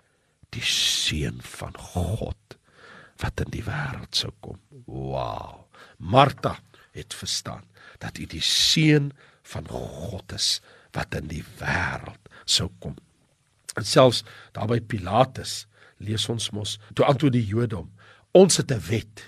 die 0.55 0.63
seun 0.63 1.43
van 1.43 1.75
God 1.93 2.59
wat 3.19 3.41
in 3.41 3.51
die 3.51 3.65
wêreld 3.67 4.15
sou 4.15 4.31
kom." 4.41 4.61
Wow. 4.87 5.67
Martha 5.99 6.59
het 6.93 7.15
verstaan 7.15 7.65
dat 7.99 8.19
U 8.19 8.27
die 8.27 8.45
seun 8.45 9.13
van 9.43 9.67
God 9.69 10.33
is 10.33 10.61
wat 10.93 11.15
in 11.15 11.29
die 11.29 11.45
wêreld 11.59 12.31
sou 12.47 12.71
kom. 12.81 12.97
En 13.77 13.85
selfs 13.85 14.23
daar 14.57 14.69
by 14.71 14.81
Pilatus 14.81 15.67
lees 16.03 16.29
ons 16.33 16.51
mos 16.53 16.77
toe 16.95 17.07
antwoord 17.09 17.37
die 17.37 17.47
Jode 17.47 17.77
hom 17.77 17.93
ons 18.37 18.61
het 18.61 18.73
'n 18.73 18.83
wet 18.91 19.25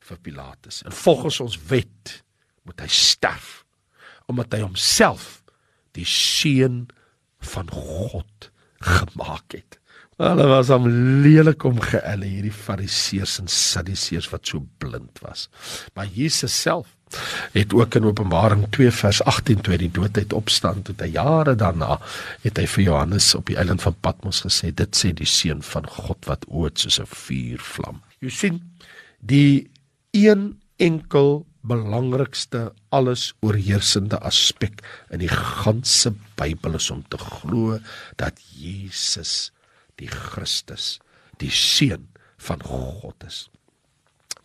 vir 0.00 0.18
Pilatus 0.18 0.82
en 0.82 0.92
volgens 0.92 1.40
ons 1.40 1.58
wet 1.72 2.22
moet 2.62 2.80
hy 2.80 2.88
sterf 2.88 3.64
omdat 4.28 4.52
hy 4.52 4.60
homself 4.60 5.42
die 5.92 6.06
seun 6.06 6.88
van 7.40 7.70
God 7.70 8.50
gemaak 8.78 9.52
het. 9.52 9.78
Hulle 10.20 10.46
was 10.46 10.70
om 10.70 10.86
lelik 11.24 11.64
om 11.64 11.80
geëlle 11.80 12.28
hierdie 12.28 12.54
fariseërs 12.54 13.38
en 13.40 13.48
sadduseërs 13.48 14.28
wat 14.30 14.46
so 14.46 14.62
blind 14.78 15.18
was. 15.24 15.48
Maar 15.94 16.06
Jesus 16.06 16.54
self 16.60 16.96
het 17.52 17.74
ook 17.74 17.94
in 17.98 18.04
Openbaring 18.04 18.66
2 18.70 18.90
vers 18.90 19.22
18 19.22 19.60
toe 19.60 19.76
die 19.80 19.90
dood 19.90 20.16
uit 20.18 20.32
opstaan 20.32 20.82
toe 20.82 20.94
hy 21.00 21.10
jare 21.16 21.56
daarna 21.58 21.98
het 22.44 22.58
hy 22.58 22.66
vir 22.66 22.84
Johannes 22.84 23.34
op 23.34 23.50
die 23.50 23.58
eiland 23.58 23.82
van 23.82 23.96
Patmos 24.00 24.42
gesê 24.46 24.70
dit 24.74 24.96
sê 24.96 25.12
die 25.16 25.28
seun 25.28 25.62
van 25.66 25.86
God 25.86 26.30
wat 26.30 26.46
oud 26.48 26.78
soos 26.78 27.00
'n 27.00 27.06
vuurvlam. 27.06 28.02
Jy 28.20 28.30
sien 28.30 28.60
die 29.20 29.70
een 30.12 30.60
enkel 30.76 31.46
belangrikste 31.60 32.72
alles 32.88 33.34
oorheersende 33.44 34.18
aspek 34.24 34.80
in 35.12 35.20
die 35.20 35.32
ganse 35.32 36.14
Bybel 36.40 36.78
is 36.80 36.90
om 36.90 37.02
te 37.08 37.18
glo 37.18 37.78
dat 38.16 38.40
Jesus 38.56 39.52
die 40.00 40.08
Christus 40.08 40.98
die 41.40 41.52
seun 41.52 42.08
van 42.40 42.62
God 42.64 43.26
is. 43.26 43.48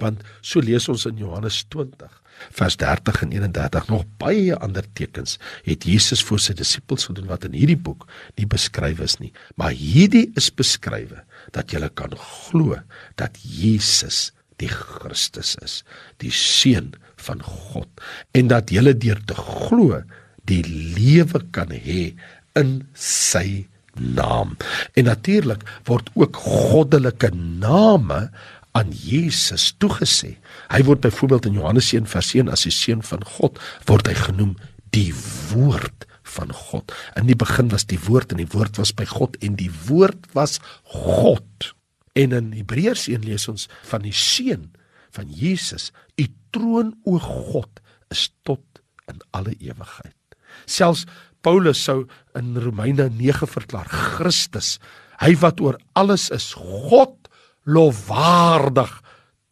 Want 0.02 0.24
so 0.42 0.64
lees 0.64 0.90
ons 0.92 1.06
in 1.10 1.20
Johannes 1.22 1.64
20 1.74 2.22
vers 2.56 2.76
30 2.76 3.22
en 3.24 3.32
31 3.32 3.88
nog 3.88 4.04
baie 4.20 4.56
ander 4.56 4.86
tekens 4.94 5.38
het 5.64 5.86
Jesus 5.88 6.24
vir 6.28 6.42
sy 6.44 6.56
disippels 6.58 7.08
gedoen 7.10 7.30
wat 7.32 7.48
in 7.48 7.56
hierdie 7.58 7.80
boek 7.80 8.08
nie 8.40 8.48
beskryf 8.50 9.00
is 9.04 9.18
nie. 9.22 9.32
Maar 9.56 9.76
hierdie 9.76 10.28
is 10.40 10.50
beskrywe 10.52 11.24
dat 11.56 11.74
jy 11.74 11.88
kan 11.96 12.16
glo 12.20 12.80
dat 13.22 13.40
Jesus 13.40 14.32
die 14.62 14.72
Christus 14.72 15.56
is 15.64 15.82
die 16.24 16.34
seun 16.34 16.94
van 17.26 17.42
God 17.44 17.90
en 18.38 18.52
dat 18.52 18.72
jy 18.72 18.94
deur 18.94 19.22
te 19.28 19.38
glo 19.40 20.02
die 20.50 20.64
lewe 20.68 21.42
kan 21.56 21.72
hê 21.74 22.14
in 22.56 22.78
sy 22.96 23.66
naam. 23.96 24.56
En 24.94 25.08
natuurlik 25.08 25.64
word 25.88 26.10
ook 26.20 26.36
goddelike 26.44 27.32
name 27.36 28.30
aan 28.76 28.92
Jesus 28.92 29.72
toegesê. 29.80 30.36
Hy 30.68 30.82
word 30.88 31.04
byvoorbeeld 31.06 31.48
in 31.50 31.60
Johannes 31.60 31.94
1 31.96 32.10
vers 32.12 32.34
1 32.36 32.52
as 32.52 32.66
die 32.68 32.74
seun 32.76 33.04
van 33.08 33.24
God 33.38 33.62
word 33.88 34.10
hy 34.12 34.16
genoem 34.20 34.56
die 34.96 35.12
woord 35.54 36.08
van 36.36 36.52
God. 36.52 36.92
In 37.16 37.30
die 37.30 37.38
begin 37.40 37.72
was 37.72 37.88
die 37.88 38.00
woord 38.08 38.34
en 38.36 38.42
die 38.42 38.52
woord 38.52 38.80
was 38.82 38.92
by 38.96 39.08
God 39.08 39.38
en 39.46 39.56
die 39.60 39.72
woord 39.88 40.28
was 40.36 40.60
God. 40.92 41.72
En 42.16 42.36
in 42.36 42.52
Hebreërs 42.56 43.08
1 43.12 43.24
lees 43.28 43.48
ons 43.52 43.70
van 43.88 44.04
die 44.04 44.16
seun 44.16 44.70
van 45.16 45.32
Jesus, 45.32 45.92
u 46.20 46.28
troon 46.52 46.92
o 47.08 47.20
God 47.24 47.80
is 48.12 48.28
tot 48.48 48.64
in 49.12 49.22
alle 49.36 49.56
ewigheid. 49.64 50.16
Selfs 50.68 51.06
Paulus 51.46 51.80
sou 51.86 52.04
in 52.36 52.56
Romeine 52.60 53.08
9 53.14 53.48
verklaar 53.48 53.88
Christus, 53.88 54.76
hy 55.22 55.36
wat 55.40 55.62
oor 55.64 55.78
alles 55.96 56.28
is, 56.34 56.52
God 56.58 57.25
lofwaardig 57.66 58.94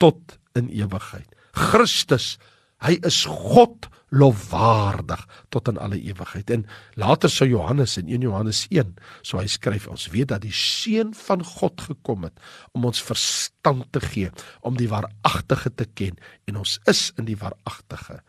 tot 0.02 0.38
in 0.58 0.70
ewigheid. 0.70 1.30
Christus, 1.54 2.38
hy 2.84 2.98
is 3.06 3.24
God 3.30 3.90
lofwaardig 4.14 5.22
tot 5.54 5.68
in 5.72 5.80
alle 5.82 5.98
ewigheid. 5.98 6.50
En 6.54 6.66
later 7.00 7.32
sou 7.32 7.48
Johannes 7.50 7.98
in 7.98 8.10
1 8.12 8.26
Johannes 8.28 8.66
1, 8.70 8.94
so 9.26 9.40
hy 9.42 9.48
skryf 9.50 9.88
ons 9.90 10.10
weet 10.14 10.30
dat 10.34 10.44
die 10.46 10.54
seun 10.54 11.14
van 11.18 11.44
God 11.46 11.82
gekom 11.82 12.28
het 12.28 12.38
om 12.78 12.86
ons 12.90 13.02
verstand 13.02 13.88
te 13.96 14.04
gee, 14.04 14.30
om 14.62 14.78
die 14.78 14.90
waaragtige 14.92 15.74
te 15.74 15.88
ken 15.98 16.20
en 16.50 16.62
ons 16.62 16.78
is 16.90 17.08
in 17.18 17.30
die 17.30 17.40
waaragtige 17.40 18.20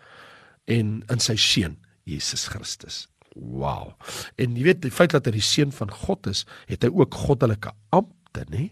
en 0.70 1.02
in 1.12 1.20
sy 1.20 1.36
seun 1.40 1.76
Jesus 2.08 2.48
Christus. 2.52 3.04
Wow. 3.34 3.92
En 4.40 4.54
jy 4.56 4.68
weet 4.68 4.84
die 4.84 4.94
feit 4.94 5.12
dat 5.12 5.26
hy 5.28 5.34
die 5.36 5.44
seun 5.44 5.72
van 5.74 5.92
God 5.92 6.28
is, 6.30 6.44
het 6.70 6.86
hy 6.86 6.92
ook 6.94 7.16
goddelike 7.26 7.74
ampte, 7.92 8.46
nê? 8.52 8.70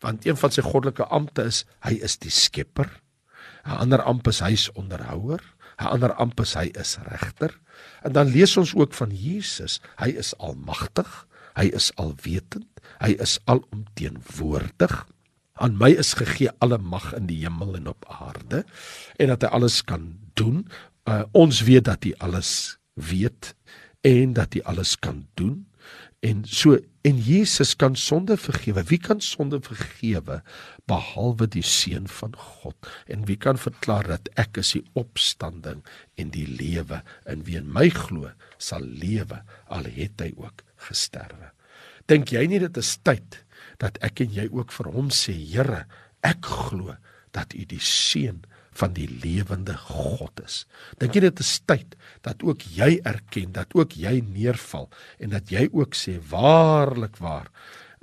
Want 0.00 0.26
een 0.26 0.36
van 0.36 0.50
sy 0.50 0.62
goddelike 0.62 1.04
ampte 1.04 1.46
is 1.50 1.64
hy 1.86 1.98
is 2.02 2.18
die 2.18 2.32
skepper. 2.32 2.90
'n 3.64 3.80
Ander 3.80 4.02
amp 4.02 4.28
is 4.28 4.40
hy 4.40 4.52
is 4.52 4.72
onderhouer. 4.72 5.40
'n 5.80 5.90
Ander 5.96 6.12
amp 6.14 6.40
is 6.40 6.54
hy 6.54 6.70
is 6.74 6.98
regter. 7.08 7.58
En 8.02 8.12
dan 8.12 8.28
lees 8.28 8.56
ons 8.56 8.74
ook 8.74 8.94
van 8.94 9.10
Jesus, 9.10 9.80
hy 9.96 10.08
is 10.08 10.36
almagtig, 10.38 11.26
Hy 11.54 11.70
is 11.74 11.90
alwetend. 12.00 12.66
Hy 12.98 13.14
is 13.22 13.38
alomteenwoordig. 13.50 14.94
Aan 15.62 15.76
my 15.78 15.92
is 15.94 16.14
gegee 16.18 16.50
alle 16.64 16.80
mag 16.82 17.12
in 17.14 17.28
die 17.30 17.40
hemel 17.44 17.76
en 17.78 17.92
op 17.92 18.06
aarde 18.10 18.64
en 19.22 19.30
dat 19.30 19.46
hy 19.46 19.50
alles 19.54 19.82
kan 19.86 20.08
doen. 20.38 20.64
Uh, 21.06 21.22
ons 21.30 21.62
weet 21.66 21.86
dat 21.86 22.02
hy 22.06 22.14
alles 22.18 22.74
weet 22.98 23.52
en 24.02 24.34
dat 24.34 24.56
hy 24.58 24.64
alles 24.66 24.96
kan 24.98 25.22
doen. 25.38 25.62
En 26.24 26.40
so 26.48 26.78
en 27.04 27.18
Jesus 27.20 27.74
kan 27.76 27.96
sonde 28.00 28.36
vergewe. 28.40 28.84
Wie 28.88 28.98
kan 28.98 29.20
sonde 29.20 29.58
vergewe 29.60 30.40
behalwe 30.88 31.48
die 31.52 31.64
seun 31.64 32.08
van 32.08 32.32
God? 32.36 32.88
En 33.06 33.26
wie 33.28 33.36
kan 33.36 33.60
verklaar 33.60 34.08
dat 34.08 34.30
ek 34.40 34.62
is 34.62 34.72
die 34.78 34.84
opstanding 34.96 35.82
en 36.16 36.32
die 36.32 36.46
lewe 36.48 37.02
en 37.28 37.44
wie 37.44 37.58
in 37.60 37.68
my 37.68 37.90
glo 37.92 38.32
sal 38.56 38.86
lewe 38.86 39.42
al 39.68 39.84
het 39.84 40.24
hy 40.24 40.30
ook 40.40 40.64
gesterwe. 40.88 41.52
Dink 42.08 42.32
jy 42.32 42.46
nie 42.48 42.62
dit 42.62 42.80
is 42.80 42.96
tyd 43.04 43.42
dat 43.82 44.00
ek 44.04 44.24
en 44.24 44.32
jy 44.32 44.48
ook 44.48 44.72
vir 44.72 44.88
hom 44.96 45.12
sê 45.12 45.34
Here, 45.36 45.84
ek 46.24 46.48
glo 46.48 46.96
dat 47.36 47.52
U 47.52 47.68
die 47.68 47.82
seun 47.84 48.40
van 48.78 48.94
die 48.96 49.08
lewende 49.08 49.76
God 49.78 50.42
is. 50.44 50.64
Dink 50.98 51.14
jy 51.16 51.24
dit 51.28 51.42
is 51.44 51.54
tyd 51.68 51.96
dat 52.26 52.42
ook 52.46 52.64
jy 52.74 52.98
erken 53.06 53.54
dat 53.56 53.74
ook 53.78 53.96
jy 53.98 54.18
neerval 54.26 54.90
en 55.18 55.34
dat 55.34 55.52
jy 55.52 55.68
ook 55.72 55.96
sê 55.98 56.18
waarlik 56.30 57.20
waar 57.22 57.50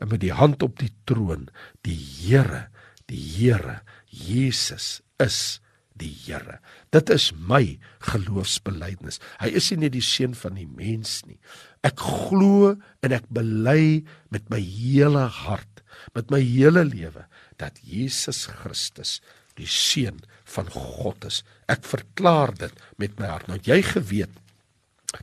met 0.02 0.22
die 0.24 0.34
hand 0.34 0.64
op 0.66 0.80
die 0.82 0.92
troon 1.06 1.50
die 1.86 1.98
Here, 1.98 2.68
die 3.10 3.22
Here 3.22 3.82
Jesus 4.10 5.02
is 5.22 5.60
die 5.98 6.12
Here. 6.26 6.60
Dit 6.94 7.12
is 7.14 7.30
my 7.36 7.78
geloofsbelijdenis. 8.08 9.22
Hy 9.42 9.52
is 9.60 9.70
nie 9.72 9.86
net 9.86 9.96
die 9.96 10.06
seun 10.06 10.34
van 10.38 10.58
die 10.58 10.68
mens 10.68 11.22
nie. 11.28 11.38
Ek 11.86 12.02
glo 12.02 12.76
en 13.02 13.16
ek 13.16 13.28
bely 13.34 14.04
met 14.34 14.48
my 14.54 14.62
hele 14.62 15.28
hart, 15.42 15.84
met 16.16 16.32
my 16.34 16.42
hele 16.42 16.84
lewe 16.88 17.28
dat 17.62 17.78
Jesus 17.86 18.48
Christus 18.50 19.20
die 19.62 19.70
seun 19.70 20.22
van 20.52 20.70
God 20.74 21.26
is. 21.30 21.42
Ek 21.72 21.86
verklaar 21.88 22.54
dit 22.58 22.86
met 23.02 23.18
my 23.20 23.30
hart. 23.32 23.48
Nou 23.48 23.60
jy 23.64 23.82
geweet 23.86 24.34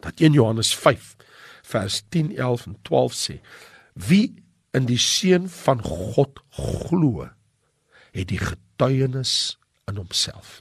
dat 0.05 0.21
1 0.21 0.37
Johannes 0.37 0.73
5 0.77 1.15
vers 1.69 2.03
10, 2.15 2.37
11 2.37 2.67
en 2.71 2.77
12 2.89 3.17
sê: 3.17 3.41
Wie 4.09 4.37
in 4.77 4.87
die 4.89 5.01
seun 5.01 5.49
van 5.51 5.83
God 5.83 6.41
glo, 6.57 7.29
het 8.15 8.31
die 8.31 8.41
getuienis 8.41 9.59
in 9.89 10.01
homself. 10.01 10.61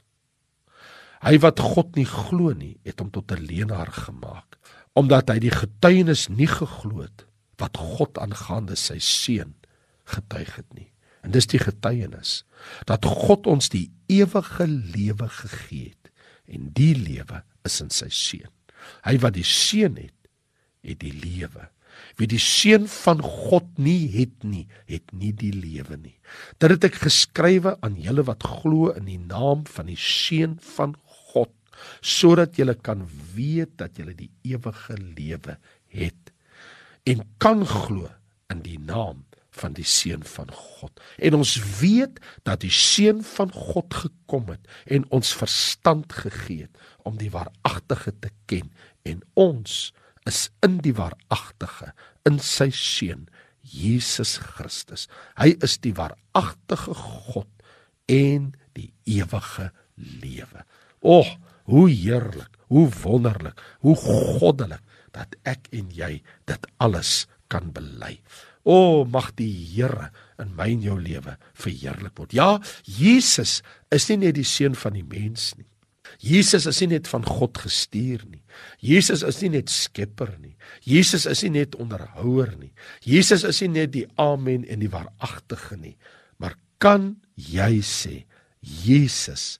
Hy 1.24 1.38
wat 1.42 1.60
God 1.60 1.96
nie 1.98 2.06
glo 2.06 2.54
nie, 2.54 2.76
het 2.86 3.00
hom 3.02 3.10
tot 3.10 3.32
'n 3.32 3.42
leenaar 3.42 3.90
gemaak, 3.90 4.58
omdat 4.94 5.30
hy 5.30 5.38
die 5.38 5.54
getuienis 5.54 6.28
nie 6.28 6.46
geglo 6.46 7.02
het 7.02 7.26
wat 7.58 7.76
God 7.76 8.18
aangaande 8.18 8.76
sy 8.76 8.98
seun 8.98 9.54
getuig 10.06 10.56
het 10.56 10.74
nie. 10.74 10.90
En 11.28 11.34
dis 11.36 11.48
die 11.52 11.60
getuienis 11.60 12.42
dat 12.88 13.04
God 13.04 13.44
ons 13.52 13.68
die 13.68 13.90
ewige 14.08 14.64
lewe 14.64 15.28
gegee 15.28 15.90
het 15.90 16.08
en 16.48 16.70
die 16.72 16.94
lewe 16.96 17.42
is 17.68 17.76
in 17.84 17.92
sy 17.92 18.08
seun. 18.08 18.48
Hy 19.04 19.18
wat 19.20 19.36
die 19.36 19.44
seun 19.44 19.98
het, 20.00 20.16
het 20.80 21.02
die 21.02 21.12
lewe. 21.12 21.66
Wie 22.16 22.30
die 22.30 22.40
seun 22.40 22.88
van 22.88 23.20
God 23.20 23.68
nie 23.76 24.08
het 24.14 24.40
nie, 24.40 24.64
het 24.88 25.12
nie 25.12 25.34
die 25.36 25.52
lewe 25.52 26.00
nie. 26.00 26.16
Dit 26.56 26.78
het 26.78 26.88
ek 26.88 26.96
geskrywe 27.04 27.76
aan 27.84 28.00
julle 28.00 28.24
wat 28.24 28.48
glo 28.48 28.94
in 28.96 29.04
die 29.10 29.20
naam 29.20 29.68
van 29.68 29.92
die 29.92 30.00
seun 30.00 30.56
van 30.72 30.96
God, 31.28 31.52
sodat 32.00 32.56
julle 32.56 32.78
kan 32.80 33.04
weet 33.36 33.76
dat 33.76 34.00
julle 34.00 34.16
die 34.16 34.32
ewige 34.48 34.96
lewe 34.96 35.60
het 35.92 36.32
en 37.04 37.20
kan 37.36 37.68
glo 37.68 38.08
in 38.48 38.64
die 38.64 38.80
naam 38.80 39.27
van 39.58 39.74
die 39.76 39.86
seun 39.86 40.24
van 40.26 40.50
God. 40.54 41.00
En 41.18 41.38
ons 41.38 41.54
weet 41.80 42.20
dat 42.48 42.62
die 42.64 42.72
seun 42.74 43.22
van 43.26 43.52
God 43.54 43.94
gekom 44.04 44.52
het 44.52 44.68
en 44.86 45.06
ons 45.14 45.34
verstand 45.36 46.12
gegee 46.12 46.66
het 46.68 46.84
om 47.08 47.18
die 47.20 47.32
waaragtige 47.34 48.14
te 48.20 48.32
ken 48.50 48.70
en 49.08 49.22
ons 49.38 49.88
is 50.28 50.48
in 50.66 50.78
die 50.84 50.94
waaragtige 50.96 51.92
in 52.28 52.38
sy 52.42 52.68
seun 52.74 53.26
Jesus 53.68 54.38
Christus. 54.40 55.06
Hy 55.36 55.54
is 55.64 55.76
die 55.84 55.94
waaragtige 55.96 56.94
God 56.96 57.50
en 58.08 58.52
die 58.76 58.90
ewige 59.08 59.70
lewe. 59.96 60.64
O, 61.00 61.20
oh, 61.20 61.34
hoe 61.68 61.88
heerlik, 61.90 62.56
hoe 62.72 62.86
wonderlik, 63.02 63.60
hoe 63.84 63.96
goddelik 63.96 64.84
dat 65.12 65.36
ek 65.48 65.68
en 65.76 65.90
jy 65.92 66.18
dit 66.48 66.68
alles 66.80 67.26
kan 67.52 67.72
bely. 67.74 68.18
O, 68.68 69.04
mag 69.08 69.32
die 69.38 69.48
Here 69.48 70.10
in 70.38 70.52
my 70.58 70.68
en 70.74 70.84
jou 70.84 70.98
lewe 71.00 71.38
verheerlik 71.56 72.18
word. 72.20 72.34
Ja, 72.36 72.50
Jesus 72.84 73.62
is 73.94 74.08
nie 74.10 74.20
net 74.26 74.36
die 74.36 74.46
seun 74.46 74.76
van 74.78 74.98
die 74.98 75.06
mens 75.06 75.54
nie. 75.56 75.66
Jesus 76.24 76.66
is 76.66 76.80
nie 76.82 76.94
net 76.96 77.08
van 77.10 77.24
God 77.26 77.58
gestuur 77.62 78.24
nie. 78.26 78.42
Jesus 78.82 79.22
is 79.26 79.40
nie 79.42 79.52
net 79.58 79.70
skepper 79.70 80.32
nie. 80.40 80.56
Jesus 80.86 81.26
is 81.30 81.44
nie 81.44 81.60
net 81.60 81.76
onderhouer 81.78 82.54
nie. 82.58 82.72
Jesus 83.04 83.44
is 83.46 83.60
nie 83.64 83.72
net 83.76 83.92
die 83.94 84.06
amen 84.20 84.64
en 84.68 84.82
die 84.82 84.90
waaragtige 84.92 85.78
nie. 85.78 85.94
Maar 86.42 86.56
kan 86.82 87.14
jy 87.36 87.78
sê 87.86 88.24
Jesus 88.60 89.58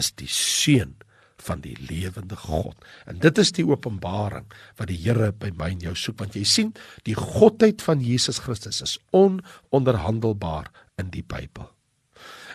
is 0.00 0.10
die 0.18 0.30
seun 0.30 0.96
van 1.42 1.62
die 1.64 1.76
lewende 1.88 2.36
God. 2.36 2.76
En 3.06 3.18
dit 3.22 3.38
is 3.38 3.52
die 3.56 3.66
openbaring 3.66 4.46
wat 4.78 4.90
die 4.90 4.98
Here 5.00 5.32
by 5.32 5.52
my 5.56 5.72
en 5.74 5.84
jou 5.84 5.96
soek 5.96 6.20
want 6.22 6.36
jy 6.38 6.44
sien 6.48 6.72
die 7.08 7.16
godheid 7.18 7.82
van 7.84 8.02
Jesus 8.04 8.42
Christus 8.44 8.82
is 8.84 8.98
ononderhandelbaar 9.16 10.70
in 11.00 11.12
die 11.14 11.24
Bybel. 11.24 11.68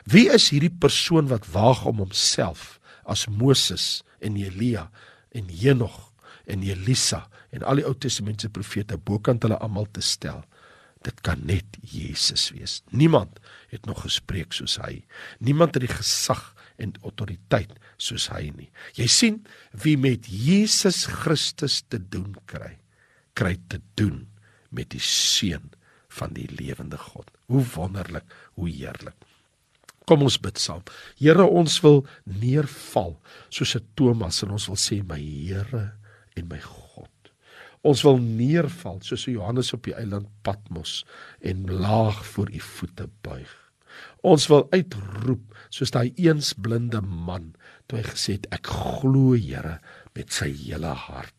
Wie 0.06 0.28
is 0.30 0.52
hierdie 0.54 0.74
persoon 0.74 1.32
wat 1.32 1.48
waag 1.50 1.86
om 1.90 2.04
homself 2.04 2.76
as 3.10 3.26
Moses 3.26 4.04
en 4.22 4.38
Elia 4.38 4.90
en 5.34 5.50
Henog 5.50 6.12
en 6.46 6.62
Elisa 6.62 7.26
en 7.56 7.66
al 7.66 7.82
die 7.82 7.88
Ou 7.88 7.96
Testamentiese 7.98 8.54
profete 8.54 9.00
bokant 9.02 9.46
hulle 9.46 9.58
almal 9.58 9.90
te 9.90 10.04
stel? 10.06 10.44
Dit 11.06 11.22
kan 11.26 11.42
net 11.46 11.78
Jesus 11.86 12.50
wees. 12.54 12.80
Niemand 12.90 13.40
het 13.74 13.86
nog 13.86 14.06
gespreek 14.06 14.54
soos 14.54 14.80
hy. 14.82 15.04
Niemand 15.40 15.78
het 15.78 15.86
die 15.86 15.94
gesag 15.94 16.55
en 16.82 16.94
autoriteit 17.04 17.72
soos 17.98 18.28
hy 18.34 18.50
nie. 18.56 18.70
Jy 18.98 19.08
sien 19.12 19.42
wie 19.84 19.96
met 19.98 20.28
Jesus 20.28 21.06
Christus 21.08 21.82
te 21.90 22.00
doen 22.00 22.36
kry, 22.50 22.76
kry 23.34 23.56
te 23.72 23.82
doen 24.00 24.26
met 24.76 24.92
die 24.94 25.04
seun 25.04 25.72
van 26.16 26.36
die 26.36 26.48
lewende 26.52 27.00
God. 27.00 27.30
Hoe 27.52 27.64
wonderlik, 27.76 28.28
hoe 28.56 28.70
heerlik. 28.70 29.16
Kom 30.06 30.22
ons 30.22 30.38
bid 30.38 30.60
saam. 30.62 30.84
Here, 31.18 31.46
ons 31.46 31.80
wil 31.82 32.04
neerval 32.24 33.16
soos 33.50 33.76
'n 33.76 33.86
Thomas 33.96 34.44
en 34.44 34.52
ons 34.52 34.68
wil 34.68 34.78
sê 34.78 35.02
my 35.04 35.20
Here 35.20 35.94
en 36.36 36.48
my 36.48 36.60
God. 36.60 37.10
Ons 37.82 38.04
wil 38.04 38.18
neerval 38.18 39.00
soos 39.02 39.26
Johannes 39.26 39.74
op 39.74 39.84
die 39.84 39.94
eiland 39.94 40.28
Patmos 40.42 41.06
en 41.42 41.66
laag 41.70 42.26
voor 42.26 42.50
u 42.52 42.60
voete 42.60 43.10
buig. 43.22 43.65
Ons 44.26 44.48
wil 44.50 44.66
uitroep 44.74 45.44
soos 45.70 45.94
daai 45.94 46.14
eens 46.18 46.54
blinde 46.58 47.02
man 47.06 47.52
toe 47.86 48.00
hy 48.00 48.06
gesê 48.08 48.38
het 48.40 48.48
ek 48.56 48.70
glo 48.72 49.36
Here 49.38 49.78
met 50.18 50.34
sy 50.34 50.50
hele 50.50 50.94
hart. 51.06 51.36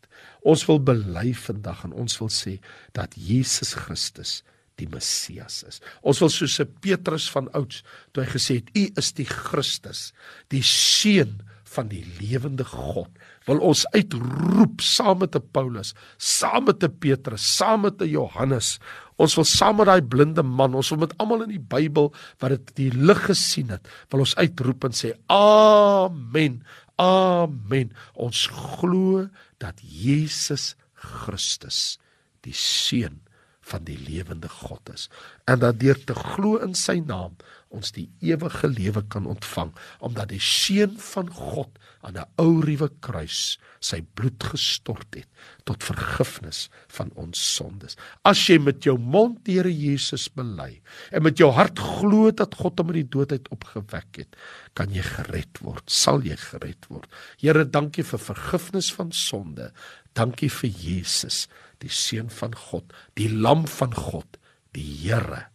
Ons 0.47 0.67
wil 0.69 0.79
bely 0.79 1.33
vandag 1.35 1.83
en 1.89 1.97
ons 1.97 2.21
wil 2.21 2.31
sê 2.31 2.59
dat 2.95 3.17
Jesus 3.19 3.75
Christus 3.75 4.43
die 4.79 4.87
Messias 4.93 5.63
is. 5.67 5.81
Ons 6.07 6.21
wil 6.23 6.31
soos 6.31 6.61
Petrus 6.85 7.27
van 7.33 7.49
ouds 7.57 7.83
toe 8.13 8.23
hy 8.23 8.31
gesê 8.37 8.61
het 8.61 8.71
u 8.77 8.87
is 9.01 9.13
die 9.17 9.27
Christus, 9.27 10.11
die 10.53 10.63
seun 10.63 11.41
van 11.67 11.91
die 11.91 12.05
lewende 12.21 12.65
God 12.69 13.11
wil 13.47 13.63
ons 13.63 13.85
uitroep 13.95 14.83
saam 14.83 15.23
met 15.23 15.37
'n 15.37 15.49
Paulus, 15.55 15.95
saam 16.19 16.65
met 16.67 16.83
'n 16.83 16.99
Petrus, 16.99 17.43
saam 17.57 17.83
met 17.83 18.01
'n 18.03 18.09
Johannes. 18.11 18.79
Ons 19.17 19.37
wil 19.39 19.47
saam 19.49 19.79
met 19.81 19.89
daai 19.89 20.05
blinde 20.05 20.45
man, 20.45 20.77
ons 20.77 20.91
wil 20.93 21.07
met 21.07 21.15
almal 21.23 21.47
in 21.47 21.55
die 21.55 21.63
Bybel 21.75 22.11
wat 22.43 22.53
dit 22.53 22.73
die 22.81 22.91
lig 22.93 23.23
gesien 23.31 23.73
het, 23.73 23.89
wil 24.13 24.27
ons 24.27 24.37
uitroep 24.37 24.89
en 24.89 24.97
sê 24.97 25.15
amen. 25.33 26.61
Amen. 27.01 27.93
Ons 28.17 28.47
glo 28.49 29.27
dat 29.61 29.81
Jesus 29.85 30.75
Christus 30.97 31.99
die 32.45 32.57
seun 32.57 33.21
van 33.67 33.85
die 33.89 33.99
lewende 33.99 34.49
God 34.49 34.93
is 34.95 35.09
en 35.51 35.63
dat 35.65 35.81
deur 35.83 35.99
te 36.09 36.15
glo 36.15 36.61
in 36.63 36.75
sy 36.79 36.99
naam 37.03 37.37
ons 37.75 37.93
die 37.97 38.07
ewige 38.25 38.69
lewe 38.71 39.03
kan 39.13 39.27
ontvang 39.27 39.73
omdat 40.07 40.31
die 40.33 40.43
seun 40.43 40.95
van 41.13 41.31
God 41.35 41.81
aan 42.07 42.19
'n 42.23 42.29
ou 42.39 42.61
ruwe 42.63 42.89
kruis 43.03 43.59
sy 43.83 44.01
bloed 44.19 44.45
gestort 44.53 45.19
het 45.19 45.29
tot 45.69 45.85
vergifnis 45.85 46.67
van 46.95 47.11
ons 47.19 47.41
sondes. 47.57 47.97
As 48.23 48.39
jy 48.49 48.59
met 48.63 48.87
jou 48.87 48.97
mond 48.99 49.43
die 49.47 49.57
Here 49.57 49.73
Jesus 49.73 50.29
bely 50.29 50.81
en 51.11 51.25
met 51.27 51.39
jou 51.41 51.51
hart 51.57 51.79
glo 51.79 52.31
dat 52.31 52.55
God 52.61 52.79
hom 52.79 52.93
uit 52.93 53.01
die 53.03 53.13
dood 53.17 53.33
uit 53.33 53.49
opgewek 53.55 54.21
het, 54.21 54.37
kan 54.75 54.93
jy 54.93 55.03
gered 55.03 55.63
word. 55.65 55.85
Sal 55.91 56.23
jy 56.27 56.37
gered 56.37 56.87
word. 56.93 57.09
Here, 57.41 57.65
dankie 57.65 58.05
vir 58.05 58.21
vergifnis 58.21 58.93
van 58.93 59.13
sonde. 59.13 59.73
Dankie 60.17 60.51
vir 60.53 60.71
Jesus, 60.71 61.47
die 61.85 61.93
seun 61.93 62.31
van 62.33 62.55
God, 62.57 62.93
die 63.19 63.29
lam 63.33 63.67
van 63.71 63.95
God, 63.95 64.39
die 64.77 64.87
Here 65.03 65.47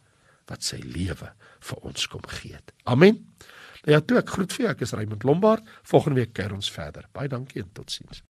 wat 0.51 0.65
sy 0.65 0.81
lewe 0.83 1.31
vir 1.61 1.85
ons 1.87 2.07
kom 2.11 2.25
gee 2.27 2.57
het. 2.57 2.73
Amen. 2.89 3.21
Nou 3.85 3.95
ja, 3.95 4.01
toe 4.05 4.19
ek 4.21 4.33
groet 4.35 4.53
vir 4.53 4.65
jou, 4.65 4.73
ek 4.75 4.83
is 4.85 4.93
Raymond 4.97 5.23
Lombard. 5.25 5.69
Volgende 5.87 6.21
week 6.21 6.33
kuier 6.37 6.53
ons 6.53 6.69
verder. 6.73 7.07
Baie 7.15 7.31
dankie 7.31 7.63
en 7.63 7.71
totsiens. 7.77 8.21